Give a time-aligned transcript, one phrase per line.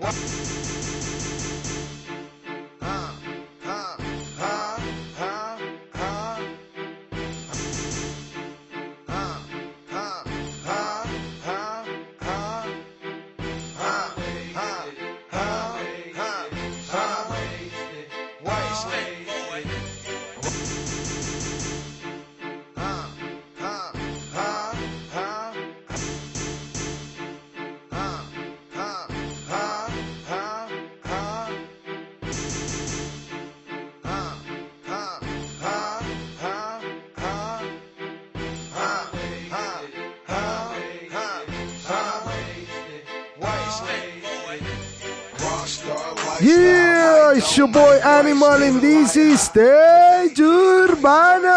[0.00, 0.99] What?
[50.38, 51.50] Urbano.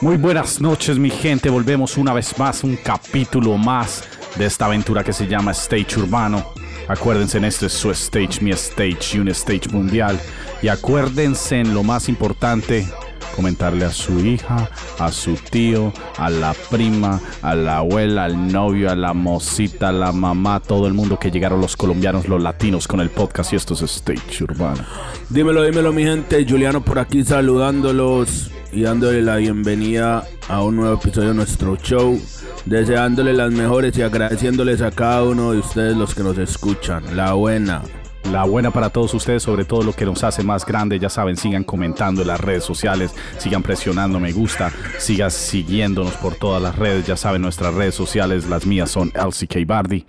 [0.00, 4.04] Muy buenas noches mi gente, volvemos una vez más, un capítulo más
[4.36, 6.46] de esta aventura que se llama Stage Urbano.
[6.86, 10.20] Acuérdense, en este es su stage, mi stage y un stage mundial.
[10.62, 12.86] Y acuérdense en lo más importante,
[13.34, 18.90] comentarle a su hija, a su tío, a la prima, a la abuela, al novio,
[18.90, 22.86] a la mocita, a la mamá, todo el mundo que llegaron los colombianos, los latinos
[22.86, 24.84] con el podcast y esto es Stage Urbano.
[25.28, 30.94] Dímelo, dímelo mi gente, Juliano por aquí saludándolos y dándole la bienvenida a un nuevo
[30.94, 32.20] episodio de nuestro show,
[32.66, 37.32] deseándole las mejores y agradeciéndoles a cada uno de ustedes los que nos escuchan, la
[37.34, 37.82] buena.
[38.24, 41.36] La buena para todos ustedes, sobre todo lo que nos hace más grande, ya saben,
[41.36, 46.76] sigan comentando en las redes sociales, sigan presionando me gusta, sigan siguiendonos por todas las
[46.76, 50.06] redes, ya saben, nuestras redes sociales, las mías son LCK Bardi.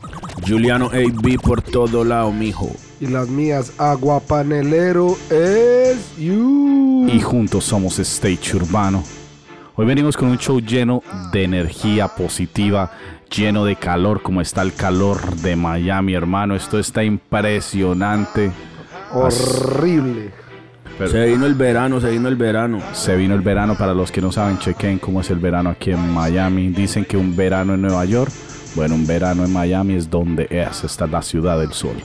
[0.47, 2.69] Juliano AB por todo lado, mijo.
[2.99, 7.07] Y las mías, Aguapanelero es you.
[7.11, 9.03] y juntos somos Stage Urbano.
[9.75, 11.01] Hoy venimos con un show lleno
[11.31, 12.91] de energía positiva,
[13.35, 16.55] lleno de calor, como está el calor de Miami, hermano.
[16.55, 18.51] Esto está impresionante.
[19.13, 20.31] Horrible.
[20.97, 22.79] Pero Se vino el verano, se vino el verano.
[22.93, 25.91] se vino el verano, para los que no saben, chequen cómo es el verano aquí
[25.91, 26.69] en Miami.
[26.69, 28.31] Dicen que un verano en Nueva York,
[28.75, 31.95] bueno, un verano en Miami es donde es, esta es la ciudad del sol.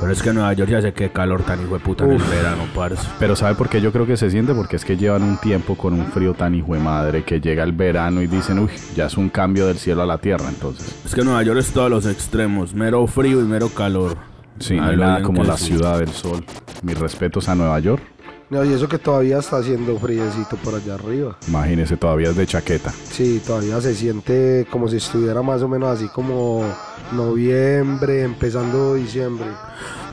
[0.00, 2.12] Pero es que en Nueva York ya sé qué calor tan hijo de puta en
[2.12, 2.30] el Uf.
[2.30, 3.08] verano, parce.
[3.18, 4.54] Pero ¿sabe por qué yo creo que se siente?
[4.54, 7.62] Porque es que llevan un tiempo con un frío tan hijo de madre que llega
[7.64, 10.94] el verano y dicen, uy, ya es un cambio del cielo a la tierra, entonces.
[11.04, 14.16] Es que Nueva York es todos los extremos, mero frío y mero calor.
[14.58, 16.44] Sí, no hay nada como que la ciudad del sol.
[16.82, 18.02] Mis respetos a Nueva York.
[18.50, 21.36] No, y eso que todavía está haciendo friecito por allá arriba.
[21.48, 22.90] Imagínese, todavía es de chaqueta.
[22.90, 26.64] Sí, todavía se siente como si estuviera más o menos así como
[27.12, 29.46] noviembre, empezando diciembre.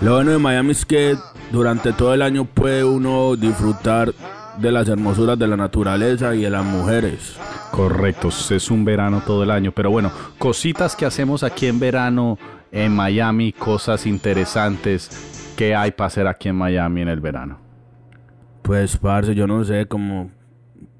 [0.01, 1.17] Lo bueno de Miami es que
[1.51, 4.13] durante todo el año puede uno disfrutar
[4.57, 7.35] de las hermosuras de la naturaleza y de las mujeres.
[7.71, 9.71] Correcto, es un verano todo el año.
[9.71, 12.37] Pero bueno, cositas que hacemos aquí en verano
[12.71, 15.09] en Miami, cosas interesantes.
[15.55, 17.68] ¿Qué hay para hacer aquí en Miami en el verano?
[18.69, 20.29] Pues, parce, yo no sé, como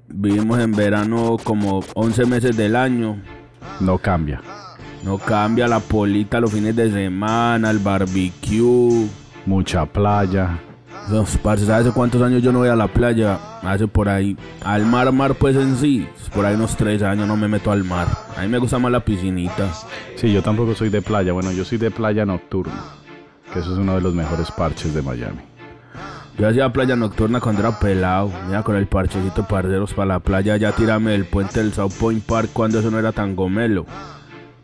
[0.08, 3.22] vivimos en verano como 11 meses del año.
[3.78, 4.42] No cambia.
[5.04, 9.06] No cambia la polita los fines de semana, el barbecue.
[9.46, 10.58] Mucha playa.
[11.12, 13.38] Los parce, ¿sabes hace cuántos años yo no voy a la playa?
[13.62, 14.36] Hace por ahí.
[14.64, 16.08] Al mar, mar, pues en sí.
[16.34, 18.08] Por ahí unos tres años no me meto al mar.
[18.36, 19.68] A mí me gusta más la piscinita.
[20.16, 21.32] Sí, yo tampoco soy de playa.
[21.32, 22.82] Bueno, yo soy de playa nocturna.
[23.52, 25.49] Que eso es uno de los mejores parches de Miami.
[26.40, 28.30] Yo hacía playa nocturna cuando era pelado.
[28.46, 30.56] Mira, con el parchecito parceros para la playa.
[30.56, 33.84] Ya tirame del puente del South Point Park cuando eso no era tan gomelo.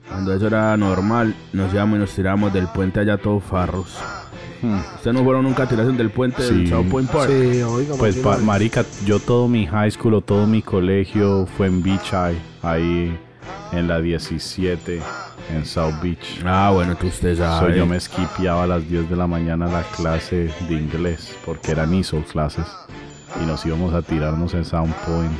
[0.09, 3.99] Cuando eso era normal, nos íbamos y nos tiramos del puente allá todos farros.
[4.63, 4.79] Hmm.
[4.95, 6.55] ¿Ustedes no fueron nunca a tirarse del puente Sí.
[6.55, 7.29] del South Point Park?
[7.31, 11.67] Sí, oiga, Pues, pa- marica, yo todo mi high school o todo mi colegio fue
[11.67, 13.19] en Beach High, ahí
[13.73, 15.01] en la 17,
[15.55, 16.41] en South Beach.
[16.45, 17.77] Ah, bueno, tú usted So, sabe.
[17.77, 21.93] yo me esquipeaba a las 10 de la mañana la clase de inglés, porque eran
[21.95, 22.67] ISOL clases,
[23.43, 25.33] y nos íbamos a tirarnos en Sound Point,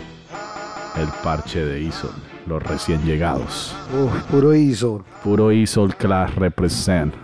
[0.97, 2.11] el parche de ISOL,
[2.47, 3.75] los recién llegados.
[3.95, 5.05] Uf, puro ISO.
[5.23, 7.15] Puro ISOL class represent.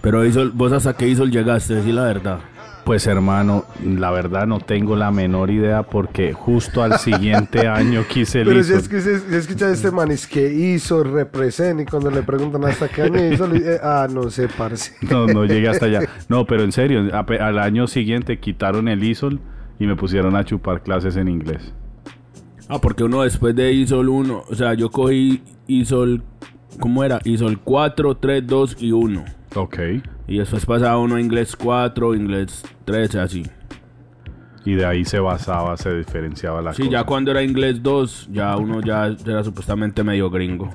[0.00, 2.40] Pero Isol, vos hasta que Isol llegaste, decir la verdad.
[2.84, 8.40] Pues hermano, la verdad no tengo la menor idea porque justo al siguiente año quise
[8.40, 12.10] el Pero si es que si escucha este man, es que hizo, representa, y cuando
[12.10, 14.94] le preguntan hasta qué año hizo, le dice, ah, no sé, parce.
[15.08, 16.00] No, no llegué hasta allá.
[16.28, 19.40] No, pero en serio, al año siguiente quitaron el ISOL
[19.78, 21.72] y me pusieron a chupar clases en inglés.
[22.68, 26.22] Ah, porque uno después de Isol 1, o sea, yo cogí Isol,
[26.80, 27.20] ¿cómo era?
[27.24, 29.24] Isol 4, 3, 2 y 1.
[29.56, 29.78] Ok.
[30.32, 33.42] Y después pasaba uno a inglés 4, inglés 3, así.
[34.64, 36.90] Y de ahí se basaba, se diferenciaba la Sí, cosa.
[36.92, 40.70] ya cuando era inglés 2, ya uno ya era supuestamente medio gringo.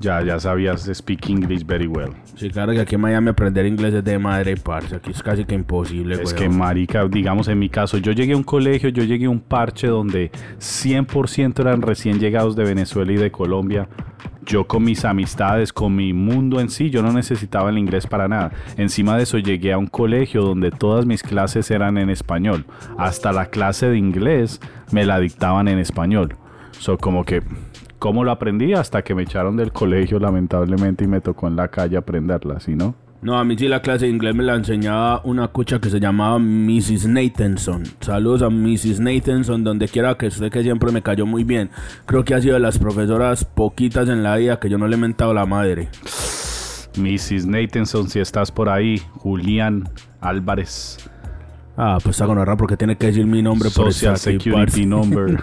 [0.00, 2.10] Ya, ya sabías speak English very well.
[2.36, 4.96] Sí, claro que aquí en Miami aprender inglés es de madre, parce.
[4.96, 6.36] Aquí es casi que imposible, Es weón.
[6.36, 9.40] que, marica, digamos en mi caso, yo llegué a un colegio, yo llegué a un
[9.40, 13.88] parche donde 100% eran recién llegados de Venezuela y de Colombia.
[14.46, 18.28] Yo con mis amistades, con mi mundo en sí, yo no necesitaba el inglés para
[18.28, 18.52] nada.
[18.76, 22.66] Encima de eso llegué a un colegio donde todas mis clases eran en español.
[22.98, 24.60] Hasta la clase de inglés
[24.92, 26.36] me la dictaban en español.
[26.78, 27.42] So, como que,
[28.04, 28.74] ¿cómo lo aprendí?
[28.74, 32.76] Hasta que me echaron del colegio, lamentablemente, y me tocó en la calle aprenderla, ¿sí
[32.76, 32.94] no?
[33.22, 36.00] No, a mí sí la clase de inglés me la enseñaba una cucha que se
[36.00, 37.06] llamaba Mrs.
[37.06, 37.84] Nathanson.
[38.00, 39.00] Saludos a Mrs.
[39.00, 41.70] Nathanson, donde quiera que esté, que siempre me cayó muy bien.
[42.04, 44.96] Creo que ha sido de las profesoras poquitas en la vida que yo no le
[44.96, 45.88] he mentado la madre.
[46.98, 47.46] Mrs.
[47.46, 49.88] Nathanson, si estás por ahí, Julián
[50.20, 50.98] Álvarez,
[51.76, 54.86] Ah, pues está con honra porque tiene que decir mi nombre por Social aquí, Security.
[54.86, 55.42] Number.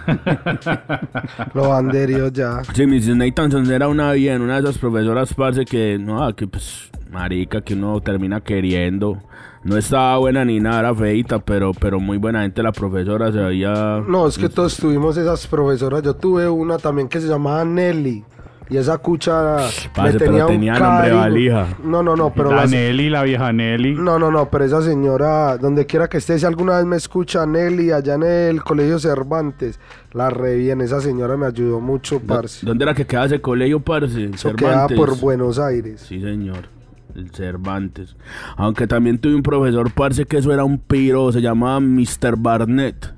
[1.54, 2.62] Lo banderio ya.
[2.72, 3.16] Sí, Mrs.
[3.16, 7.74] Nathanson era una bien, una de esas profesoras, parce, que, no, que pues, marica, que
[7.74, 9.22] uno termina queriendo.
[9.64, 13.38] No estaba buena ni nada, era feita, pero, pero muy buena gente la profesora, se
[13.38, 14.02] veía...
[14.08, 16.02] No, es que todos tuvimos esas profesoras.
[16.02, 18.24] Yo tuve una también que se llamaba Nelly.
[18.70, 19.56] Y esa cucha
[19.94, 21.18] Parce, me pero tenía un tenía nombre cariño.
[21.20, 21.66] valija.
[21.84, 23.94] No, no, no, pero la las- Nelly, la vieja Nelly.
[23.94, 27.44] No, no, no, pero esa señora, donde quiera que esté, si alguna vez me escucha
[27.44, 29.78] Nelly allá en el colegio Cervantes,
[30.12, 32.64] la re bien, esa señora me ayudó mucho, parce.
[32.64, 34.24] ¿Dónde era que quedaba ese colegio, parce?
[34.32, 36.00] Eso quedaba por Buenos Aires.
[36.08, 36.68] Sí, señor.
[37.14, 38.16] El Cervantes.
[38.56, 42.36] Aunque también tuve un profesor, parce, que eso era un piro, se llamaba Mr.
[42.38, 43.12] Barnett.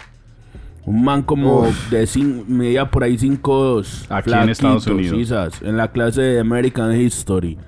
[0.87, 1.91] Un man como Uf.
[1.91, 4.07] de cin- medía por ahí 5'2".
[4.11, 5.17] Aquí en Estados Unidos.
[5.17, 7.59] sisas, en la clase de American History.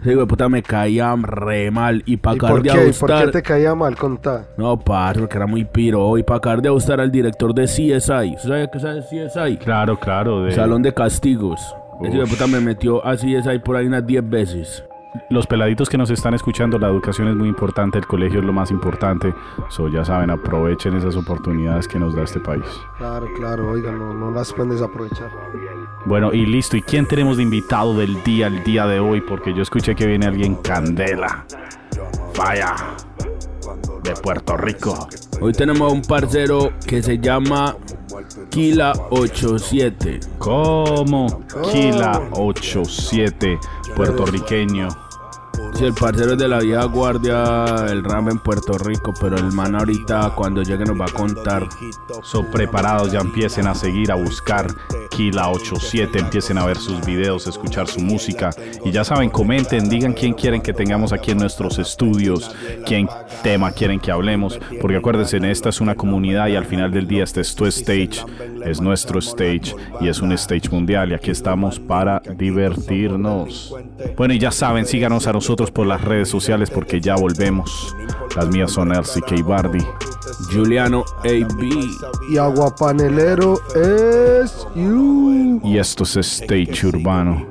[0.00, 2.02] Ese güey puta me caía re mal.
[2.06, 2.88] Y para ¿Y por acabar de qué?
[2.88, 3.96] ¿Y ¿Por qué ajustar- te caía mal?
[3.96, 4.48] Contá.
[4.58, 6.18] No, parce, porque era muy piro.
[6.18, 8.34] Y para acabar de ajustar al director de CSI.
[8.36, 9.56] ¿Usted sabe qué es CSI?
[9.56, 10.44] Claro, claro.
[10.44, 11.60] de- Salón de castigos.
[12.02, 14.84] Ese puta me metió a CSI por ahí unas 10 veces.
[15.30, 18.52] Los peladitos que nos están escuchando, la educación es muy importante, el colegio es lo
[18.52, 19.32] más importante.
[19.68, 22.64] So, ya saben, aprovechen esas oportunidades que nos da este país.
[22.98, 25.30] Claro, claro, oiga, no, no las pueden desaprovechar.
[26.04, 26.76] Bueno, y listo.
[26.76, 29.20] ¿Y quién tenemos de invitado del día, el día de hoy?
[29.20, 31.44] Porque yo escuché que viene alguien candela.
[32.36, 32.74] Vaya.
[34.02, 35.08] De Puerto Rico.
[35.40, 37.76] Hoy tenemos a un parcero que se llama
[38.50, 40.38] Kila87.
[40.38, 41.44] ¿Cómo?
[41.72, 43.58] Kila 87,
[43.96, 45.03] puertorriqueño.
[45.74, 49.50] Sí, el parcero es de la vieja guardia del RAM en Puerto Rico, pero el
[49.50, 51.68] man ahorita cuando llegue nos va a contar.
[52.22, 54.68] So, preparados, ya empiecen a seguir, a buscar
[55.10, 58.50] Kila 87, empiecen a ver sus videos, escuchar su música.
[58.84, 62.54] Y ya saben, comenten, digan quién quieren que tengamos aquí en nuestros estudios,
[62.86, 63.08] quién
[63.42, 64.60] tema quieren que hablemos.
[64.80, 68.24] Porque acuérdense, esta es una comunidad y al final del día este es tu stage,
[68.64, 71.10] es nuestro stage y es un stage mundial.
[71.10, 73.74] Y aquí estamos para divertirnos.
[74.16, 77.94] Bueno, y ya saben, síganos a nosotros por las redes sociales porque ya volvemos.
[78.36, 79.84] Las mías son LCK Bardi.
[80.52, 81.62] Juliano AB.
[82.30, 85.60] Y aguapanelero es you.
[85.64, 87.46] Y esto es Stage Urbano.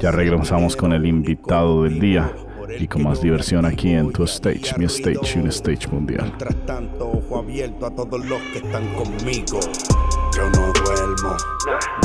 [0.00, 2.30] Ya regresamos con el invitado del día
[2.78, 6.24] y con más diversión aquí en tu stage, mi stage, un stage mundial.
[6.24, 9.60] Mientras tanto, ojo abierto a todos los que están conmigo.
[10.36, 11.36] Yo no duermo,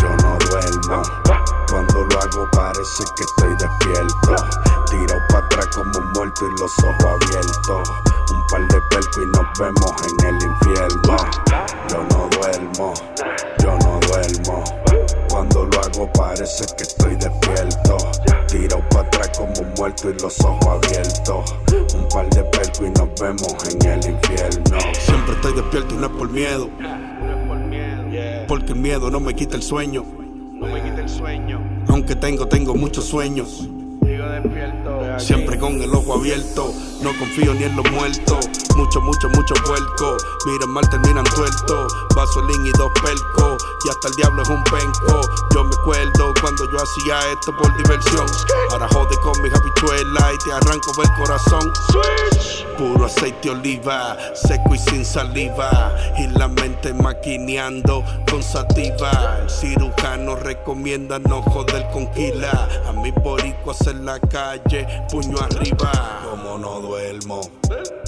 [0.02, 1.51] yo no duermo.
[1.72, 4.36] Cuando lo hago parece que estoy despierto.
[4.90, 7.90] Tirado para atrás como un muerto y los ojos abiertos.
[8.30, 11.16] Un par de pelcos y nos vemos en el infierno.
[11.90, 12.94] Yo no duermo,
[13.64, 14.64] yo no duermo.
[15.30, 17.98] Cuando lo hago parece que estoy despierto.
[18.48, 21.56] Tirado para atrás como un muerto y los ojos abiertos.
[21.96, 24.78] Un par de pelcos y nos vemos en el infierno.
[25.00, 26.70] Siempre estoy despierto y no es por miedo.
[28.50, 30.04] Porque el miedo no me quita el sueño.
[31.12, 31.62] Sueño.
[31.88, 33.68] Aunque tengo, tengo muchos sueños.
[35.18, 38.50] Siempre con el ojo abierto, no confío ni en los muertos.
[38.76, 40.18] Mucho, mucho, mucho puerco.
[40.46, 41.94] Miren mal, terminan tuertos.
[42.16, 43.64] Vasolín y dos pelcos.
[43.86, 45.22] Y hasta el diablo es un penco.
[45.54, 48.26] Yo me acuerdo cuando yo hacía esto por diversión.
[48.72, 51.74] Ahora jode con mis habichuelas y te arranco el corazón.
[52.78, 55.96] Puro aceite oliva, seco y sin saliva.
[56.18, 59.40] Y la mente maquineando con sativa.
[59.42, 62.70] El cirujano recomienda no joder con quila.
[62.88, 66.22] A mi borico hacer la calle, puño arriba.
[66.30, 67.40] Como no duermo,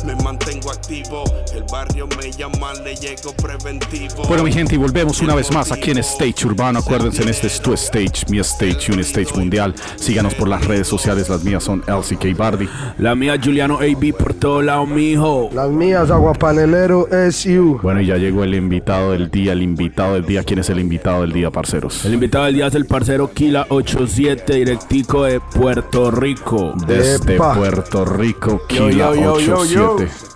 [0.05, 1.23] me mantengo activo.
[1.55, 4.23] El barrio me llama, le llego preventivo.
[4.27, 6.79] Bueno, mi gente, y volvemos una vez más aquí en Stage Urbano.
[6.79, 9.73] Acuérdense, en este es tu stage, mi stage, un stage mundial.
[9.95, 11.29] Síganos por las redes sociales.
[11.29, 12.67] Las mías son LCK Bardi.
[12.97, 15.49] La mía, Juliano AB, por todo lado, mijo.
[15.53, 17.79] Las mías, Aguapanelero SU.
[17.81, 19.53] Bueno, y ya llegó el invitado del día.
[19.53, 20.43] El invitado del día.
[20.43, 22.03] ¿Quién es el invitado del día, parceros?
[22.03, 26.73] El invitado del día es el parcero Kila 87, directico de Puerto Rico.
[26.85, 27.53] Desde Epa.
[27.55, 29.93] Puerto Rico, Kila yo, yo, yo, yo.
[29.95, 30.33] 87.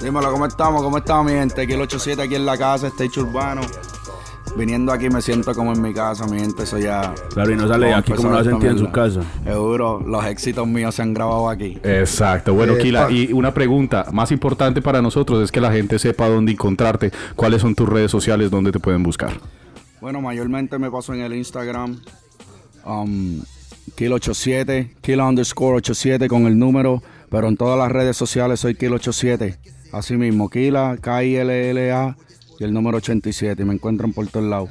[0.00, 0.82] Dímelo, ¿cómo estamos?
[0.82, 1.60] ¿Cómo estamos, mi gente?
[1.60, 3.62] Aquí el 87, aquí en la casa, Stage Urbano.
[4.56, 7.14] Viniendo aquí me siento como en mi casa, mi gente, eso ya...
[7.32, 9.22] Claro, y no sale aquí como lo sentía en su casa.
[9.44, 11.78] Seguro, los éxitos míos se han grabado aquí.
[11.82, 12.54] Exacto.
[12.54, 12.82] Bueno, Epa.
[12.82, 17.10] Kila, y una pregunta más importante para nosotros es que la gente sepa dónde encontrarte.
[17.34, 18.50] ¿Cuáles son tus redes sociales?
[18.50, 19.32] ¿Dónde te pueden buscar?
[20.00, 22.00] Bueno, mayormente me paso en el Instagram,
[22.84, 23.40] um,
[23.96, 29.56] Kilo87, Kilo underscore 87 con el número, pero en todas las redes sociales soy Kilo87.
[29.92, 32.16] Así mismo, Kila, K-I-L-L-A
[32.58, 33.64] y el número 87.
[33.64, 34.70] Me encuentran por todos lados.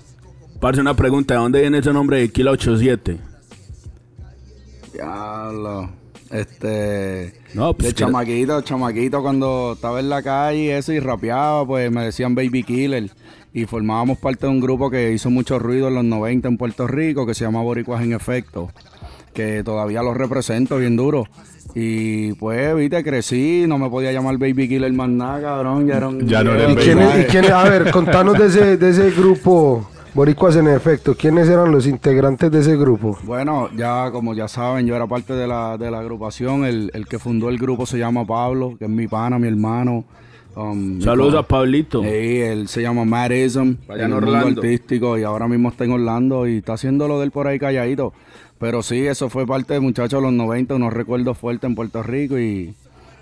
[0.60, 3.18] Parce, una pregunta, ¿de dónde viene ese nombre de Kila 87?
[4.94, 5.90] Diablo.
[6.32, 7.34] Este.
[7.54, 11.92] No, pues de que- chamaquito, chamaquito, cuando estaba en la calle eso y rapeaba, pues
[11.92, 13.10] me decían Baby Killer.
[13.52, 16.86] Y formábamos parte de un grupo que hizo mucho ruido en los 90 en Puerto
[16.86, 18.70] Rico, que se llama Boricuas en Efecto.
[19.34, 21.26] Que todavía lo represento bien duro.
[21.76, 25.88] Y pues, viste, crecí, no me podía llamar Baby Killer más nada, cabrón.
[25.88, 27.22] Ya, era un- Ya no era eres ¿Y quién, personaje.
[27.22, 31.14] y quién- a ver, contanos de ese, de ese grupo Boricuas en efecto.
[31.16, 33.18] ¿Quiénes eran los integrantes de ese grupo?
[33.24, 36.66] Bueno, ya como ya saben, yo era parte de la, de la agrupación.
[36.66, 40.04] El, el que fundó el grupo se llama Pablo, que es mi pana, mi hermano.
[40.56, 42.02] Um, Saludos a Pablito.
[42.02, 45.92] Sí, él se llama Madism, Allá en el mundo artístico y ahora mismo está en
[45.92, 48.12] Orlando y está haciendo lo de él por ahí calladito.
[48.60, 52.04] Pero sí, eso fue parte de muchachos de los 90, unos recuerdos fuertes en Puerto
[52.04, 52.74] Rico y,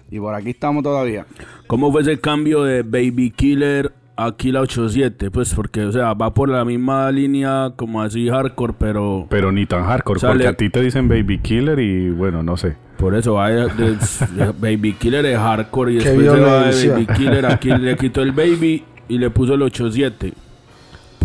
[0.10, 1.26] y por aquí estamos todavía.
[1.68, 5.30] ¿Cómo fue ese cambio de Baby Killer a Kila 87?
[5.30, 9.68] Pues porque, o sea, va por la misma línea como así hardcore, pero Pero ni
[9.68, 12.76] tan hardcore, Sale- porque a ti te dicen Baby Killer y bueno, no sé.
[12.98, 13.98] por eso va de, de-
[14.36, 16.90] de Baby Killer es hardcore y Qué después se va de.
[16.90, 20.34] Baby Killer aquí le quitó el Baby y le puso el 87.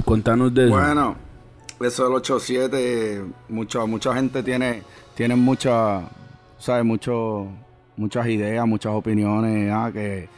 [0.04, 0.75] Contanos de eso.
[0.75, 1.16] Bueno,
[1.85, 4.83] eso del 87, mucha, mucha gente tiene,
[5.15, 6.03] tiene mucha,
[6.59, 6.85] ¿sabes?
[6.85, 7.49] Mucho,
[7.97, 10.29] muchas ideas, muchas opiniones, ah, que,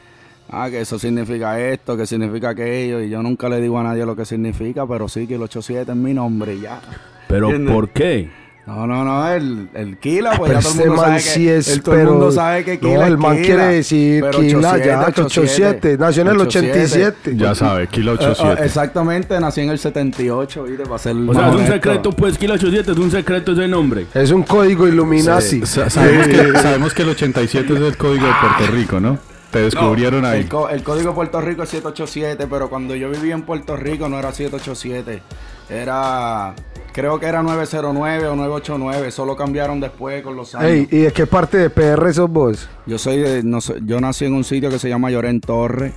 [0.48, 4.04] ah, que eso significa esto, que significa aquello, y yo nunca le digo a nadie
[4.06, 6.80] lo que significa, pero sí que el 87 es mi nombre, ya.
[7.28, 7.74] pero ¿entiendes?
[7.74, 8.43] ¿por qué?
[8.66, 11.34] No, no, no, el, el Kila, pues Pero ya todo el este mundo man sabe
[11.34, 14.24] que, es, el- todo el mundo sabe que Kila No, el man Kila, quiere decir
[14.30, 15.96] Kila ya, que 87.
[15.98, 17.36] Nació en el 87.
[17.36, 18.64] Ya sabe, Kila Eh, eh, 87.
[18.64, 20.84] exactamente, nací en el 78, ¿viste?
[20.84, 24.06] Para ser O sea, es un secreto, pues Kila 87 es un secreto ese nombre.
[24.14, 25.66] Es un código Illuminati.
[25.66, 29.18] Sa- sabemos, que, sabemos que el 87 es el código de Puerto Rico, ¿no?
[29.54, 30.40] Te descubrieron No, ahí.
[30.40, 34.18] El, código de Puerto Rico es 787, pero cuando yo vivía en Puerto Rico no
[34.18, 35.22] era 787.
[35.70, 36.56] Era,
[36.92, 39.12] creo que era 909 o 989.
[39.12, 40.68] Solo cambiaron después con los años.
[40.68, 42.68] Ey, ¿y de qué parte de PR sos vos?
[42.84, 45.92] Yo soy de, no sé, yo nací en un sitio que se llama Llorén Torre.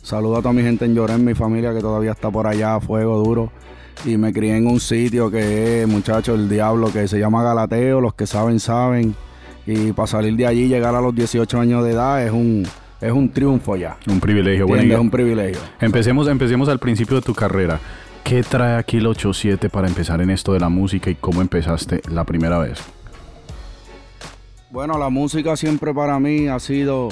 [0.00, 2.80] Saludo a toda mi gente en Llorén, mi familia que todavía está por allá a
[2.80, 3.50] fuego duro.
[4.04, 8.00] Y me crié en un sitio que es, muchachos, el diablo, que se llama Galateo.
[8.00, 9.16] Los que saben, saben.
[9.66, 12.66] Y para salir de allí, llegar a los 18 años de edad, es un,
[13.02, 13.96] es un triunfo ya.
[14.06, 14.66] Un privilegio.
[14.66, 15.60] Bueno, es un privilegio.
[15.80, 17.80] Empecemos, empecemos al principio de tu carrera.
[18.22, 22.00] ¿Qué trae aquí el 87 para empezar en esto de la música y cómo empezaste
[22.08, 22.78] la primera vez?
[24.70, 27.08] Bueno, la música siempre para mí ha sido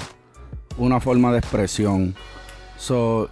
[0.79, 2.15] una forma de expresión.
[2.77, 3.29] So,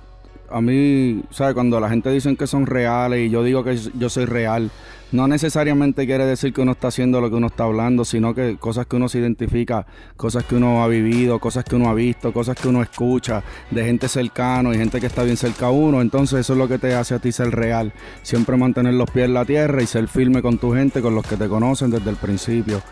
[0.51, 1.55] a mí, ¿sabes?
[1.55, 4.73] Cuando la gente dice que son reales y yo digo que yo soy real,
[5.11, 8.57] no necesariamente quiere decir que uno está haciendo lo que uno está hablando, sino que
[8.59, 9.87] cosas que uno se identifica,
[10.17, 13.85] cosas que uno ha vivido, cosas que uno ha visto, cosas que uno escucha de
[13.85, 16.03] gente cercano y gente que está bien cerca a uno.
[16.03, 17.93] Entonces eso es lo que te hace a ti ser real.
[18.23, 21.27] Siempre mantener los pies en la tierra y ser firme con tu gente, con los
[21.27, 22.83] que te conocen desde el principio.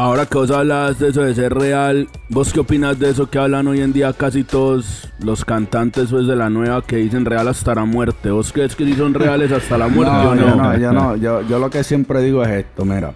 [0.00, 3.38] Ahora que vos hablas de eso de ser real, ¿vos qué opinas de eso que
[3.38, 7.46] hablan hoy en día casi todos los cantantes pues, de la nueva que dicen real
[7.48, 8.30] hasta la muerte?
[8.30, 10.56] ¿Vos crees que sí son reales hasta la muerte No, o yo no?
[10.56, 11.16] no, yo no.
[11.16, 13.12] Yo, yo lo que siempre digo es esto, mira.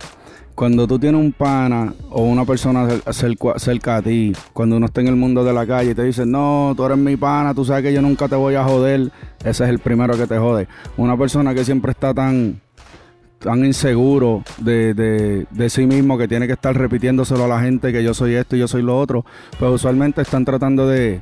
[0.54, 4.84] Cuando tú tienes un pana o una persona cer- cerca, cerca a ti, cuando uno
[4.84, 7.54] está en el mundo de la calle y te dicen, no, tú eres mi pana,
[7.54, 9.10] tú sabes que yo nunca te voy a joder,
[9.42, 10.68] ese es el primero que te jode.
[10.98, 12.60] Una persona que siempre está tan,
[13.44, 17.92] tan inseguro de, de, de sí mismo que tiene que estar repitiéndoselo a la gente
[17.92, 19.26] que yo soy esto y yo soy lo otro,
[19.58, 21.20] pues usualmente están tratando de,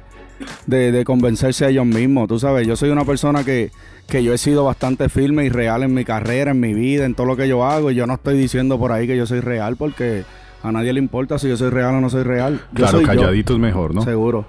[0.67, 2.29] de, de convencerse a ellos mismos.
[2.29, 3.73] Tú sabes, yo soy una persona que,
[4.07, 7.17] que yo he sido bastante firme y real en mi carrera, en mi vida, en
[7.17, 7.91] todo lo que yo hago.
[7.91, 10.23] Y yo no estoy diciendo por ahí que yo soy real porque
[10.63, 12.61] a nadie le importa si yo soy real o no soy real.
[12.71, 14.03] Yo Claro, soy yo, calladito es mejor, ¿no?
[14.03, 14.45] Seguro.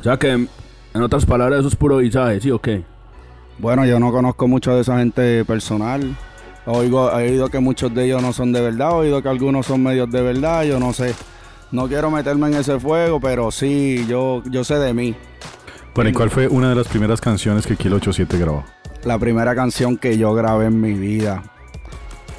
[0.00, 2.84] O sea que, en otras palabras, eso es puro visaje, ¿sí o qué?
[3.58, 6.16] Bueno, yo no conozco mucho de esa gente personal.
[6.66, 9.66] Oigo, he oído que muchos de ellos no son de verdad, he oído que algunos
[9.66, 11.14] son medios de verdad, yo no sé.
[11.72, 15.14] No quiero meterme en ese fuego, pero sí, yo, yo sé de mí.
[15.94, 18.64] Bueno, ¿y cuál fue una de las primeras canciones que Kilo 87 grabó?
[19.04, 21.42] La primera canción que yo grabé en mi vida.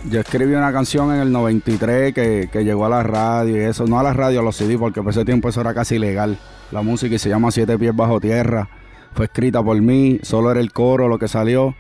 [0.10, 3.86] Yo escribí una canción en el 93 que, que llegó a la radio y eso,
[3.86, 6.38] no a la radio, a los CD, porque por ese tiempo eso era casi ilegal.
[6.72, 8.70] La música y se llama Siete Pies Bajo Tierra.
[9.13, 11.75] Fue escrita por mí, solo era el coro lo que salió.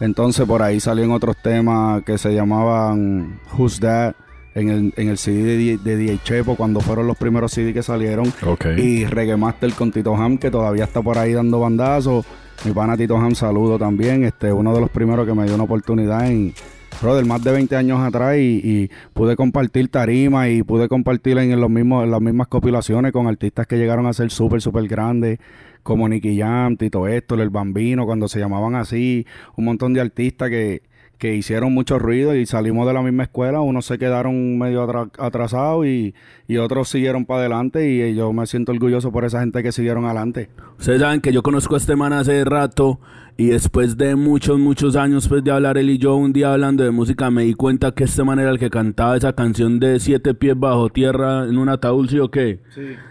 [0.00, 4.14] Entonces por ahí salieron otros temas que se llamaban Who's That
[4.54, 7.82] en el, en el CD de, de DJ Chepo cuando fueron los primeros CD que
[7.82, 8.32] salieron.
[8.76, 12.24] Y Reggae Master con Tito Ham que todavía está por ahí dando bandazos.
[12.64, 14.24] Mi pana Tito Ham saludo también.
[14.24, 16.54] Este, uno de los primeros que me dio una oportunidad en,
[17.00, 21.60] brother, más de 20 años atrás y, y pude compartir tarima y pude compartir en,
[21.60, 25.38] los mismos, en las mismas compilaciones con artistas que llegaron a ser súper, súper grandes,
[25.86, 29.24] como Nicky Jam, Tito Héctor, El Bambino, cuando se llamaban así,
[29.56, 30.82] un montón de artistas que,
[31.16, 35.12] que hicieron mucho ruido y salimos de la misma escuela, unos se quedaron medio atra-
[35.16, 36.12] atrasados y,
[36.48, 40.06] y otros siguieron para adelante y yo me siento orgulloso por esa gente que siguieron
[40.06, 40.48] adelante.
[40.76, 42.98] Ustedes saben que yo conozco a este man hace rato
[43.38, 46.84] y después de muchos, muchos años pues, de hablar él y yo un día hablando
[46.84, 50.00] de música me di cuenta que este man era el que cantaba esa canción de
[50.00, 52.62] siete pies bajo tierra en un ataúd, ¿sí o qué?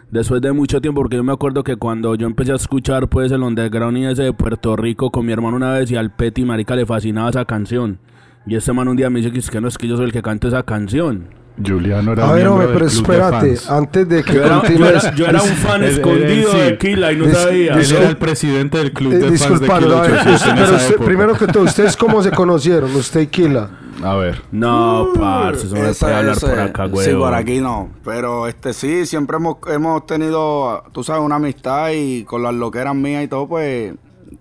[0.10, 3.32] Después de mucho tiempo, porque yo me acuerdo que cuando yo empecé a escuchar pues
[3.32, 6.44] el underground y ese de Puerto Rico con mi hermano una vez y al Petty
[6.44, 8.00] Marica le fascinaba esa canción.
[8.48, 10.06] Y este man un día me dice que es que no es que yo soy
[10.06, 11.45] el que canto esa canción.
[11.64, 15.04] Juliano era A ver, hombre, pero espérate, antes de que Yo era, yo continúes.
[15.06, 17.74] era- yo era un fan Él- él- escondido de Kila y no Dis- sabía.
[17.76, 20.12] Él era el presidente del club Eh, de fans de disculpa, Kilo no, a ver,
[20.12, 22.94] 87 usted- en pero usted- primero que todo, ¿ustedes cómo se conocieron?
[22.96, 23.70] Usted y Kila.
[24.04, 24.42] A ver.
[24.52, 27.08] No, parce, eso no se Ese- puede hablar ese- por acá, güey.
[27.10, 27.90] Sí, por aquí no.
[28.04, 32.94] Pero este sí, siempre hemos, hemos tenido, tú sabes, una amistad y con las loqueras
[32.94, 33.94] mías y todo, pues,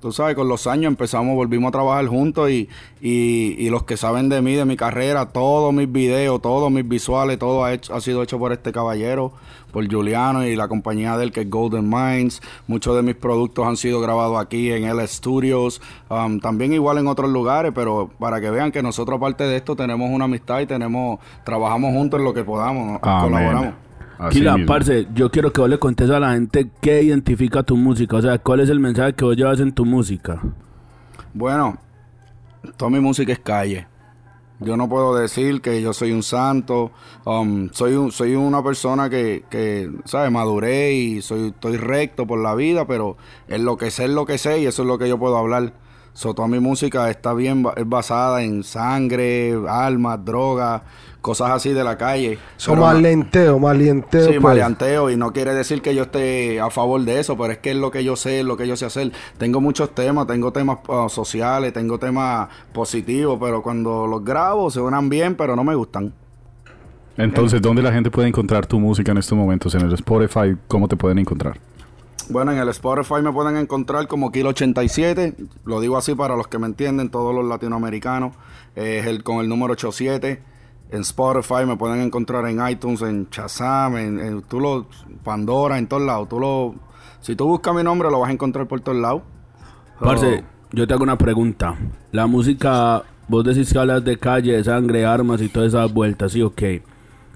[0.04, 2.68] tú sabes, con los años empezamos, volvimos a trabajar juntos y,
[3.00, 6.86] y, y los que saben de mí, de mi carrera, todos mis videos, todos mis
[6.86, 9.32] visuales, todo ha, hecho- ha sido hecho por este caballero,
[9.72, 12.42] por Juliano y la compañía de él que es Golden Minds.
[12.66, 15.80] Muchos de mis productos han sido grabados aquí en L Studios,
[16.10, 19.74] um, también igual en otros lugares, pero para que vean que nosotros aparte de esto
[19.74, 23.83] tenemos una amistad y tenemos, trabajamos juntos en lo que podamos, colaboramos.
[24.18, 24.66] Así Kila, mismo.
[24.66, 28.16] parce, yo quiero que vos le contes a la gente qué identifica tu música.
[28.16, 30.40] O sea, cuál es el mensaje que vos llevas en tu música.
[31.32, 31.78] Bueno,
[32.76, 33.86] toda mi música es calle.
[34.60, 36.92] Yo no puedo decir que yo soy un santo.
[37.24, 40.30] um, soy un, soy una persona que, que, ¿sabes?
[40.30, 43.16] Maduré y soy, estoy recto por la vida, pero
[43.48, 45.36] en lo que sé es lo que sé y eso es lo que yo puedo
[45.36, 45.74] hablar.
[46.12, 50.82] So, toda mi música está bien, es basada en sangre, armas, drogas,
[51.24, 52.38] cosas así de la calle.
[52.58, 54.30] Son malienteo, malienteo.
[54.30, 54.62] Sí, pues.
[55.10, 57.76] y no quiere decir que yo esté a favor de eso, pero es que es
[57.78, 59.10] lo que yo sé, es lo que yo sé hacer.
[59.38, 64.80] Tengo muchos temas, tengo temas ah, sociales, tengo temas positivos, pero cuando los grabo se
[64.80, 66.12] suenan bien, pero no me gustan.
[67.16, 69.74] Entonces, ¿dónde la gente puede encontrar tu música en estos momentos?
[69.74, 71.58] En el Spotify, ¿cómo te pueden encontrar?
[72.28, 76.48] Bueno, en el Spotify me pueden encontrar como Kilo 87, lo digo así para los
[76.48, 78.34] que me entienden, todos los latinoamericanos,
[78.76, 80.52] eh, es el, con el número 87.
[80.94, 84.86] En Spotify me pueden encontrar en iTunes, en Shazam, en, en- tú lo,
[85.24, 86.28] Pandora, en todos lados.
[86.28, 86.74] Tú lo,
[87.20, 89.22] si tú buscas mi nombre lo vas a encontrar por todos lados.
[90.00, 90.44] Parce, Oh.
[90.76, 91.76] yo te hago una pregunta.
[92.12, 96.32] La música, vos decís que hablas de calle, de sangre, armas y todas esas vueltas,
[96.32, 96.42] ¿sí?
[96.42, 96.62] Ok.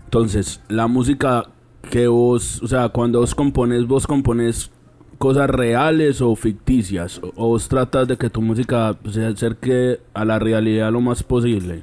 [0.04, 1.44] Entonces, la música
[1.90, 4.70] que vos, o sea, cuando vos compones, vos compones
[5.18, 10.38] cosas reales o ficticias, o vos tratas de que tu música se acerque a la
[10.38, 11.82] realidad lo más posible.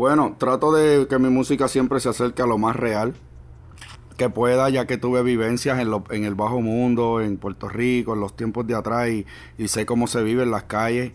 [0.00, 3.12] Bueno, trato de que mi música siempre se acerque a lo más real
[4.16, 8.14] que pueda, ya que tuve vivencias en, lo- en el bajo mundo, en Puerto Rico,
[8.14, 11.12] en los tiempos de atrás y, sé cómo se vive en las calles,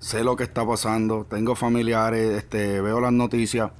[0.00, 3.70] sé lo que está pasando, tengo familiares, este, veo las noticias,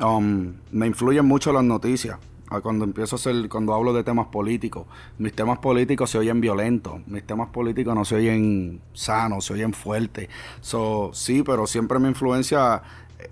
[0.00, 2.18] Um, me influyen mucho las noticias.
[2.62, 4.86] Cuando empiezo a hacer, cuando hablo de temas políticos,
[5.18, 9.72] mis temas políticos se oyen violentos, mis temas políticos no se oyen sanos, se oyen
[9.72, 10.28] fuertes.
[10.60, 12.82] So, sí, pero siempre me influencia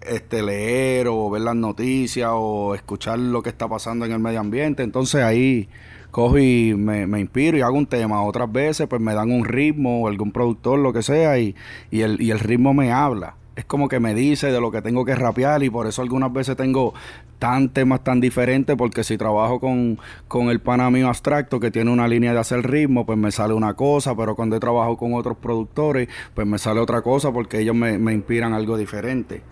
[0.01, 4.41] este leer o ver las noticias o escuchar lo que está pasando en el medio
[4.41, 4.83] ambiente.
[4.83, 5.69] Entonces ahí
[6.11, 8.23] cojo y me, me inspiro y hago un tema.
[8.23, 11.55] Otras veces pues me dan un ritmo o algún productor, lo que sea, y,
[11.91, 13.35] y, el, y el ritmo me habla.
[13.57, 16.33] es como que me dice de lo que tengo que rapear y por eso algunas
[16.33, 16.95] veces tengo
[17.39, 21.91] tan temas tan diferentes porque si trabajo con, con el pana mío abstracto que tiene
[21.91, 25.37] una línea de hacer ritmo, pues me sale una cosa, pero cuando trabajo con otros
[25.39, 29.43] productores, pues me sale otra cosa porque ellos me, me inspiran algo diferente.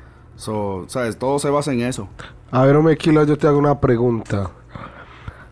[0.40, 1.18] So, ¿sabes?
[1.18, 2.08] Todo se basa en eso.
[2.50, 4.50] A ver, Omequilo, yo te hago una pregunta.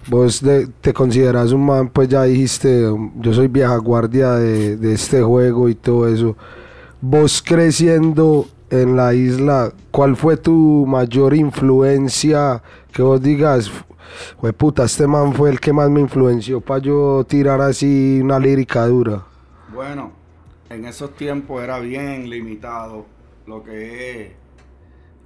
[0.08, 4.94] Vos de- te consideras un man, pues ya dijiste, yo soy vieja guardia de, de
[4.94, 6.34] este juego y todo eso.
[7.02, 12.62] Vos creciendo en la isla, ¿cuál fue tu mayor influencia?
[12.90, 13.70] Que vos digas,
[14.38, 18.38] "Jue puta, este man fue el que más me influenció para yo tirar así una
[18.38, 19.22] lírica dura.
[19.74, 20.12] Bueno,
[20.70, 23.04] en esos tiempos era bien limitado
[23.46, 24.32] lo que es,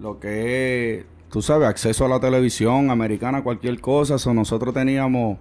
[0.03, 4.19] lo que es, tú sabes, acceso a la televisión americana, cualquier cosa.
[4.19, 5.39] So, nosotros teníamos...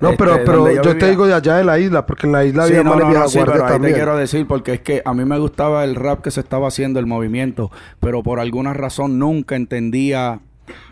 [0.00, 2.32] No, Este, pero, pero yo, yo te digo de allá de la isla, porque en
[2.32, 3.94] la isla Sí, había no, no, no, sí, pero ahí te también.
[3.94, 7.00] quiero decir, porque es que a mí me gustaba el rap que se estaba haciendo,
[7.00, 10.40] el movimiento, pero por alguna razón nunca entendía,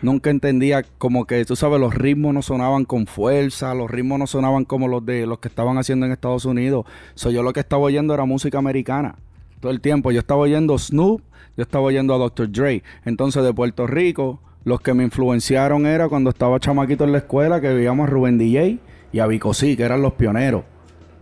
[0.01, 4.27] nunca entendía como que, tú sabes, los ritmos no sonaban con fuerza, los ritmos no
[4.27, 6.85] sonaban como los de los que estaban haciendo en Estados Unidos.
[7.15, 9.15] So, yo lo que estaba oyendo era música americana.
[9.59, 10.11] Todo el tiempo.
[10.11, 11.21] Yo estaba oyendo Snoop,
[11.55, 12.51] yo estaba oyendo a Dr.
[12.51, 12.83] Dre.
[13.05, 17.59] Entonces, de Puerto Rico, los que me influenciaron era cuando estaba chamaquito en la escuela,
[17.61, 18.79] que veíamos a Rubén DJ
[19.11, 20.63] y a Vico C, que eran los pioneros.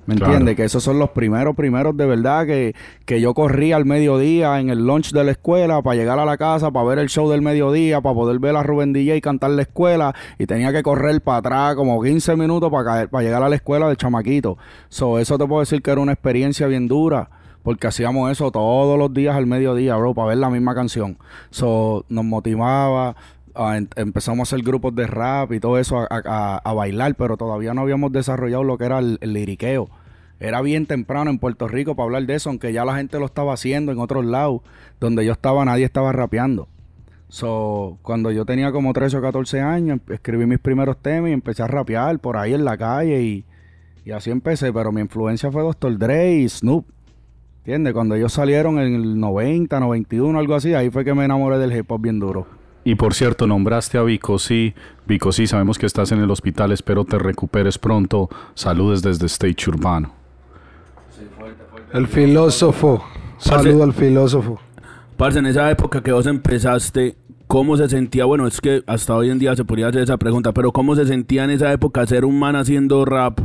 [0.08, 0.34] ¿Me Claro.
[0.34, 0.56] entiendes?
[0.56, 4.69] Que esos son los primeros, primeros de verdad que, que yo corría al mediodía en
[4.69, 7.41] el lunch de la escuela para llegar a la casa, para ver el show del
[7.41, 11.39] mediodía, para poder ver a Rubén DJ cantar la escuela y tenía que correr para
[11.39, 14.60] atrás como 15 minutos para, caer, para llegar a la escuela de chamaquito.
[14.89, 17.30] So, eso te puedo decir que era una experiencia bien dura.
[17.65, 21.17] Porque hacíamos eso todos los días al mediodía, bro, para ver la misma canción.
[21.49, 23.15] So, nos motivaba,
[23.75, 27.82] em- empezamos a hacer grupos de rap y todo eso, a bailar, pero todavía no
[27.82, 29.89] habíamos desarrollado lo que era el, el liriqueo.
[30.39, 33.25] Era bien temprano en Puerto Rico para hablar de eso, aunque ya la gente lo
[33.25, 34.62] estaba haciendo en otros lados.
[34.99, 36.67] Donde yo estaba, nadie estaba rapeando.
[37.30, 41.34] So, cuando yo tenía como 13 o 14 años, em- escribí mis primeros temas y
[41.34, 43.45] empecé a rapear por ahí en la calle y,
[44.04, 44.71] y así empecé.
[44.71, 45.97] Pero mi influencia fue Dr.
[45.97, 46.86] Dre y Snoop.
[47.65, 47.93] ¿Entiendes?
[47.93, 51.75] Cuando ellos salieron en el 90, 91, algo así, ahí fue que me enamoré del
[51.75, 52.45] hip hop bien duro.
[52.84, 54.75] Y por cierto, nombraste a Vico sí.
[55.08, 58.30] Vico sí, sabemos que estás en el hospital, espero te recuperes pronto.
[58.54, 60.12] Saludes desde Stage Urbano.
[61.91, 63.04] El filósofo.
[63.39, 64.60] Saludo al filósofo.
[65.17, 68.25] Parce, en esa época que vos empezaste, ¿cómo se sentía?
[68.25, 71.08] Bueno, es que hasta hoy en día se podría hacer esa pregunta, pero ¿cómo se
[71.08, 73.39] sentía en esa época ser un man haciendo rap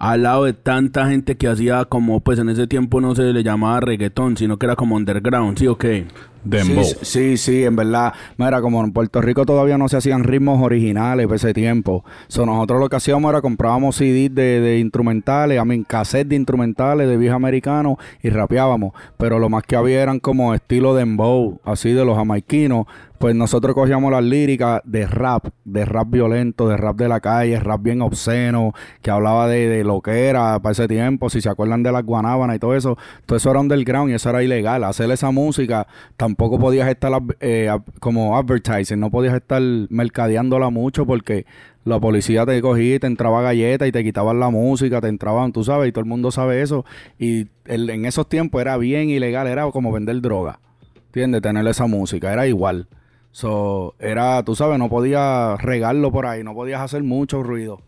[0.00, 3.42] al lado de tanta gente que hacía como, pues en ese tiempo no se le
[3.42, 6.06] llamaba reggaetón, sino que era como underground, ¿sí o qué?
[6.44, 6.84] Dembow.
[6.84, 8.12] Sí, sí, sí, en verdad.
[8.36, 12.04] Mira, como en Puerto Rico todavía no se hacían ritmos originales por ese tiempo.
[12.28, 16.36] So, nosotros lo que hacíamos era comprábamos CDs de, de instrumentales, a mí cassettes de
[16.36, 18.92] instrumentales de viejo americano y rapeábamos.
[19.18, 22.86] Pero lo más que había eran como estilo dembow, así de los jamaiquinos.
[23.20, 27.60] Pues nosotros cogíamos las líricas de rap, de rap violento, de rap de la calle,
[27.60, 28.72] rap bien obsceno,
[29.02, 32.02] que hablaba de, de lo que era para ese tiempo, si se acuerdan de las
[32.02, 34.84] guanábanas y todo eso, todo eso era underground y eso era ilegal.
[34.84, 35.86] Hacer esa música,
[36.30, 41.44] tampoco podías estar eh, como advertising, no podías estar mercadeándola mucho porque
[41.84, 45.52] la policía te cogía y te entraba galletas y te quitaban la música, te entraban,
[45.52, 46.84] tú sabes, y todo el mundo sabe eso.
[47.18, 50.60] Y el- en esos tiempos era bien ilegal, era como vender droga.
[51.06, 51.42] ¿Entiendes?
[51.42, 52.86] Tener esa música, era igual.
[53.32, 57.80] So, era, tú sabes, no podías regarlo por ahí, no podías hacer mucho ruido.